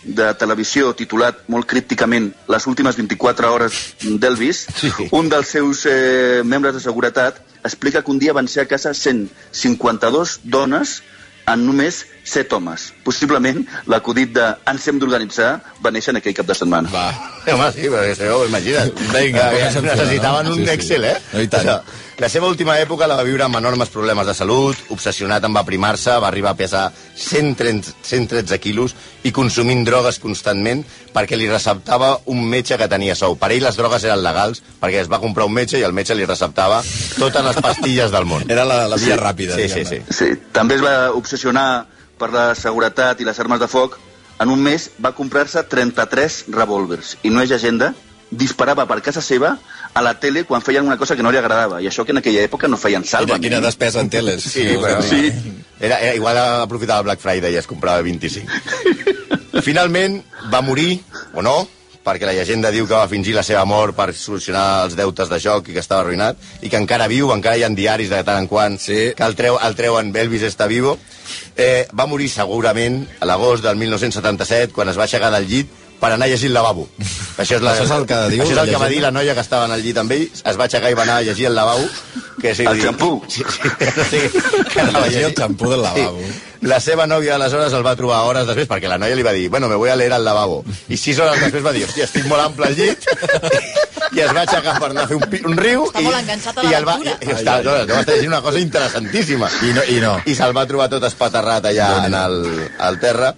de 0.04 0.26
televisió 0.34 0.90
titulat 0.98 1.44
molt 1.48 1.66
crípticament 1.70 2.32
Les 2.50 2.66
últimes 2.66 2.96
24 2.98 3.52
hores 3.54 3.78
d'Elvis, 4.02 4.66
Sí. 4.76 4.90
un 5.12 5.30
dels 5.30 5.48
seus 5.48 5.86
eh, 5.86 6.42
membres 6.44 6.74
de 6.74 6.80
seguretat 6.80 7.38
explica 7.64 8.02
que 8.02 8.10
un 8.10 8.18
dia 8.18 8.34
van 8.34 8.48
ser 8.48 8.66
a 8.66 8.68
casa 8.68 8.92
152 8.92 10.40
dones 10.44 11.02
en 11.46 11.64
només 11.66 12.04
7 12.24 12.52
homes. 12.56 12.86
Possiblement 13.04 13.60
l'acudit 13.90 14.32
de 14.32 14.46
ens 14.70 14.86
hem 14.88 14.98
d'organitzar 15.02 15.50
va 15.84 15.90
néixer 15.92 16.14
en 16.14 16.20
aquell 16.22 16.34
cap 16.34 16.46
de 16.48 16.54
setmana. 16.56 16.88
Va. 16.92 17.06
Home, 17.52 17.68
sí, 17.76 17.90
perquè 17.92 18.14
això, 18.16 18.40
imagina't. 18.48 18.94
Vinga, 19.12 19.50
Eh, 19.52 19.68
Necessitaven 19.82 20.46
no? 20.48 20.52
un 20.56 20.58
Sí, 20.62 20.64
sí. 20.66 20.70
Excel, 20.78 21.04
eh? 21.04 21.16
No, 21.34 21.40
i 21.44 21.48
tant. 21.52 21.68
Sigui, 21.68 22.03
La 22.22 22.28
seva 22.30 22.46
última 22.46 22.76
època 22.78 23.08
la 23.10 23.16
va 23.18 23.24
viure 23.26 23.42
amb 23.42 23.58
enormes 23.58 23.90
problemes 23.90 24.28
de 24.28 24.34
salut, 24.38 24.78
obsessionat 24.94 25.42
amb 25.48 25.58
aprimar-se, 25.58 26.12
va 26.22 26.28
arribar 26.28 26.52
a 26.52 26.58
pesar 26.60 26.82
130, 27.18 27.90
113 28.06 28.58
quilos 28.62 28.94
i 29.26 29.32
consumint 29.34 29.82
drogues 29.82 30.20
constantment 30.22 30.84
perquè 31.14 31.34
li 31.34 31.48
receptava 31.50 32.12
un 32.30 32.44
metge 32.52 32.78
que 32.78 32.88
tenia 32.92 33.18
sou. 33.18 33.34
Per 33.34 33.50
ell 33.50 33.66
les 33.66 33.80
drogues 33.80 34.06
eren 34.06 34.22
legals 34.22 34.62
perquè 34.78 35.02
es 35.02 35.10
va 35.10 35.18
comprar 35.18 35.48
un 35.50 35.56
metge 35.58 35.80
i 35.80 35.82
el 35.82 35.96
metge 35.96 36.14
li 36.14 36.28
receptava 36.30 36.84
totes 37.18 37.48
les 37.48 37.58
pastilles 37.58 38.14
del 38.14 38.30
món. 38.30 38.46
Era 38.46 38.62
la, 38.62 38.84
la 38.86 39.00
via 39.02 39.18
ràpida. 39.18 39.58
Sí, 39.58 39.66
sí, 39.74 39.82
sí. 39.82 40.02
Sí, 40.14 40.30
també 40.54 40.78
es 40.78 40.86
va 40.86 41.10
obsessionar 41.18 41.68
per 42.20 42.30
la 42.30 42.48
seguretat 42.54 43.18
i 43.18 43.26
les 43.26 43.42
armes 43.42 43.58
de 43.58 43.66
foc. 43.66 43.98
En 44.38 44.54
un 44.54 44.62
mes 44.62 44.86
va 45.02 45.16
comprar-se 45.18 45.66
33 45.66 46.44
revòlvers 46.54 47.16
i 47.26 47.34
no 47.34 47.42
és 47.42 47.50
agenda, 47.50 47.90
disparava 48.36 48.86
per 48.90 49.00
casa 49.02 49.22
seva 49.22 49.54
a 49.94 50.02
la 50.02 50.14
tele 50.20 50.44
quan 50.44 50.62
feien 50.62 50.84
una 50.86 50.96
cosa 50.98 51.16
que 51.16 51.22
no 51.22 51.30
li 51.32 51.38
agradava. 51.38 51.80
I 51.82 51.88
això 51.90 52.04
que 52.04 52.12
en 52.12 52.18
aquella 52.22 52.42
època 52.48 52.68
no 52.68 52.76
feien 52.76 53.02
Quina, 53.02 53.10
salva. 53.10 53.38
quina 53.38 53.60
despesa 53.64 54.00
en 54.00 54.10
teles. 54.10 54.42
Sí, 54.42 54.64
dir? 54.66 54.80
sí. 55.08 55.52
Era, 55.80 55.98
era, 56.00 56.14
igual 56.14 56.38
aprofitava 56.38 57.02
Black 57.02 57.20
Friday 57.20 57.52
i 57.54 57.56
es 57.60 57.66
comprava 57.70 58.02
25. 58.02 58.50
Finalment 59.64 60.20
va 60.52 60.60
morir, 60.62 60.98
o 61.34 61.42
no, 61.42 61.62
perquè 62.04 62.26
la 62.28 62.34
llegenda 62.36 62.68
diu 62.74 62.84
que 62.86 62.92
va 62.98 63.08
fingir 63.08 63.32
la 63.34 63.42
seva 63.46 63.62
mort 63.64 63.94
per 63.96 64.10
solucionar 64.12 64.84
els 64.84 64.96
deutes 64.98 65.30
de 65.30 65.38
joc 65.40 65.70
i 65.70 65.76
que 65.76 65.80
estava 65.80 66.02
arruïnat, 66.04 66.36
i 66.60 66.68
que 66.68 66.76
encara 66.76 67.06
viu, 67.08 67.30
encara 67.32 67.56
hi 67.56 67.64
ha 67.64 67.70
diaris 67.72 68.10
de 68.12 68.20
tant 68.26 68.42
en 68.42 68.48
quant 68.50 68.76
Sí. 68.78 69.12
que 69.16 69.24
el, 69.24 69.34
treu, 69.38 69.56
el 69.62 69.74
treuen 69.78 70.12
Elvis 70.14 70.42
està 70.42 70.66
vivo. 70.68 70.98
Eh, 71.56 71.86
va 71.96 72.04
morir 72.06 72.28
segurament 72.28 73.06
a 73.20 73.24
l'agost 73.30 73.62
del 73.64 73.76
1977, 73.80 74.72
quan 74.74 74.88
es 74.92 74.98
va 74.98 75.06
aixecar 75.08 75.30
del 75.32 75.46
llit 75.48 75.70
per 76.04 76.12
anar 76.12 76.28
a 76.28 76.32
llegir 76.32 76.52
el 76.52 76.56
lavabo. 76.58 76.86
Això 77.42 77.58
és, 77.58 77.64
la, 77.64 77.74
Això 77.74 77.88
és 77.88 77.92
el 77.96 78.06
que 78.06 78.20
diu 78.30 78.44
això 78.44 78.52
és 78.52 78.58
la 78.60 78.62
el 78.62 78.70
que 78.70 78.80
va 78.84 78.88
dir 78.92 79.00
la 79.02 79.10
noia 79.10 79.34
que 79.34 79.42
estava 79.42 79.66
en 79.66 79.72
el 79.74 79.82
llit 79.82 79.96
amb 79.98 80.12
ell, 80.14 80.28
es 80.30 80.58
va 80.60 80.68
aixecar 80.68 80.92
i 80.92 80.94
va 80.94 81.02
anar 81.02 81.16
a 81.18 81.26
llegir 81.26 81.48
el 81.48 81.56
lavabo. 81.56 81.88
Que, 82.40 82.52
sí, 82.54 82.66
El 82.68 82.82
xampú. 82.82 83.22
Sí, 83.34 83.42
sí, 83.42 83.88
sí, 84.10 84.20
que 84.70 84.80
anava 84.82 85.06
a 85.06 85.08
Llegir 85.08 85.30
el 85.30 85.34
xampú 85.34 85.70
del 85.72 85.82
lavabo. 85.82 86.20
Sí. 86.20 86.68
La 86.68 86.78
seva 86.80 87.04
nòvia 87.10 87.34
aleshores 87.34 87.74
el 87.76 87.82
va 87.84 87.96
trobar 87.98 88.22
hores 88.28 88.46
després 88.48 88.68
perquè 88.70 88.88
la 88.88 88.96
noia 89.00 89.16
li 89.18 89.24
va 89.26 89.34
dir, 89.36 89.48
bueno, 89.52 89.68
me 89.68 89.76
voy 89.80 89.90
a 89.90 89.96
leer 89.96 90.12
al 90.16 90.24
lavabo. 90.24 90.62
I 90.88 90.96
sis 90.96 91.18
hores 91.18 91.40
després 91.42 91.64
va 91.64 91.74
dir, 91.76 91.82
hòstia, 91.88 92.06
estic 92.06 92.28
molt 92.30 92.44
ample 92.44 92.70
al 92.70 92.78
llit. 92.78 93.04
I 94.14 94.22
es 94.22 94.32
va 94.32 94.44
aixecar 94.44 94.78
per 94.78 94.88
anar 94.92 95.04
a 95.04 95.10
fer 95.10 95.18
un, 95.18 95.26
un 95.50 95.58
riu. 95.58 95.84
Està 95.88 96.00
i, 96.00 96.06
molt 96.06 96.20
enganxat 96.22 96.58
a 96.60 96.64
la 96.64 96.70
i 96.70 96.78
el 96.78 96.88
va, 96.88 96.96
i, 97.02 97.10
i, 97.10 97.30
està, 97.34 97.58
no, 97.66 97.76
no, 97.82 98.00
està 98.00 98.14
llegint 98.14 98.32
una 98.32 98.42
cosa 98.46 98.62
interessantíssima. 98.62 99.50
I 99.66 99.76
no, 99.76 99.84
i 99.90 100.00
no. 100.04 100.16
I 100.24 100.36
se'l 100.38 100.56
va 100.56 100.64
trobar 100.70 100.88
tot 100.92 101.04
espaterrat 101.10 101.68
allà 101.72 101.90
en 102.06 102.18
el, 102.20 102.40
al 102.88 103.00
terra. 103.02 103.34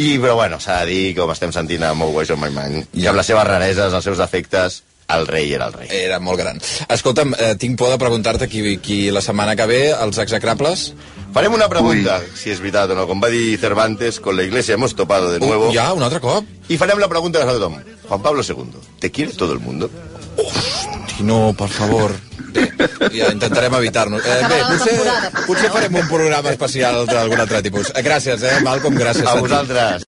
I, 0.00 0.14
però 0.18 0.36
bueno, 0.38 0.56
s'ha 0.62 0.80
de 0.80 0.94
dir, 0.94 1.16
com 1.18 1.32
estem 1.34 1.52
sentint 1.52 1.84
a 1.84 1.92
Mo 1.94 2.08
Ways 2.14 2.32
on 2.32 2.40
My 2.40 2.48
Mind, 2.54 2.94
i 2.96 3.04
amb 3.10 3.20
les 3.20 3.28
seves 3.28 3.44
rareses, 3.48 3.92
els 3.92 4.06
seus 4.06 4.20
defectes, 4.22 4.80
el 5.10 5.26
rei 5.26 5.52
era 5.52 5.66
el 5.66 5.74
rei. 5.74 5.88
Era 5.90 6.20
molt 6.22 6.38
gran. 6.40 6.60
Escolta'm, 6.88 7.34
eh, 7.34 7.54
tinc 7.60 7.76
por 7.78 7.90
de 7.90 7.98
preguntar-te 7.98 8.48
qui, 8.48 8.78
qui 8.78 9.00
la 9.10 9.22
setmana 9.24 9.56
que 9.58 9.66
ve, 9.66 9.82
els 9.92 10.20
execrables... 10.22 10.92
Farem 11.30 11.54
una 11.54 11.68
pregunta, 11.70 12.16
si 12.34 12.50
és 12.50 12.58
veritat 12.58 12.90
o 12.90 12.96
no. 12.98 13.04
Com 13.06 13.20
va 13.22 13.28
dir 13.30 13.54
Cervantes, 13.62 14.18
con 14.18 14.34
la 14.34 14.42
iglesia 14.42 14.74
hemos 14.74 14.96
topado 14.98 15.30
de 15.30 15.38
nuevo. 15.38 15.68
Uh, 15.68 15.74
ja, 15.74 15.92
un 15.94 16.02
altre 16.02 16.18
cop? 16.18 16.48
I 16.66 16.78
farem 16.80 16.98
la 16.98 17.06
pregunta 17.12 17.38
que 17.38 17.46
fa 17.46 17.54
tothom. 17.54 17.76
Juan 18.08 18.24
Pablo 18.24 18.42
II, 18.42 18.82
¿te 18.98 19.12
quiere 19.12 19.32
todo 19.32 19.52
el 19.52 19.60
mundo? 19.60 19.90
Hosti, 20.36 21.22
no, 21.22 21.54
per 21.56 21.68
favor. 21.68 22.16
Bé, 22.52 22.66
ja 23.16 23.30
intentarem 23.32 23.74
evitar-nos. 23.80 24.22
Eh, 24.24 24.38
bé, 24.48 24.60
potser, 24.70 24.96
potser, 25.46 25.70
farem 25.70 25.94
un 26.02 26.08
programa 26.08 26.50
especial 26.54 27.06
d'algun 27.06 27.40
altre 27.40 27.62
tipus. 27.62 27.92
Eh, 27.94 28.02
Gràcies, 28.02 28.42
eh, 28.42 28.60
Malcolm, 28.66 28.94
gràcies. 28.98 29.24
A 29.26 29.32
Santi. 29.34 29.40
vosaltres. 29.48 30.06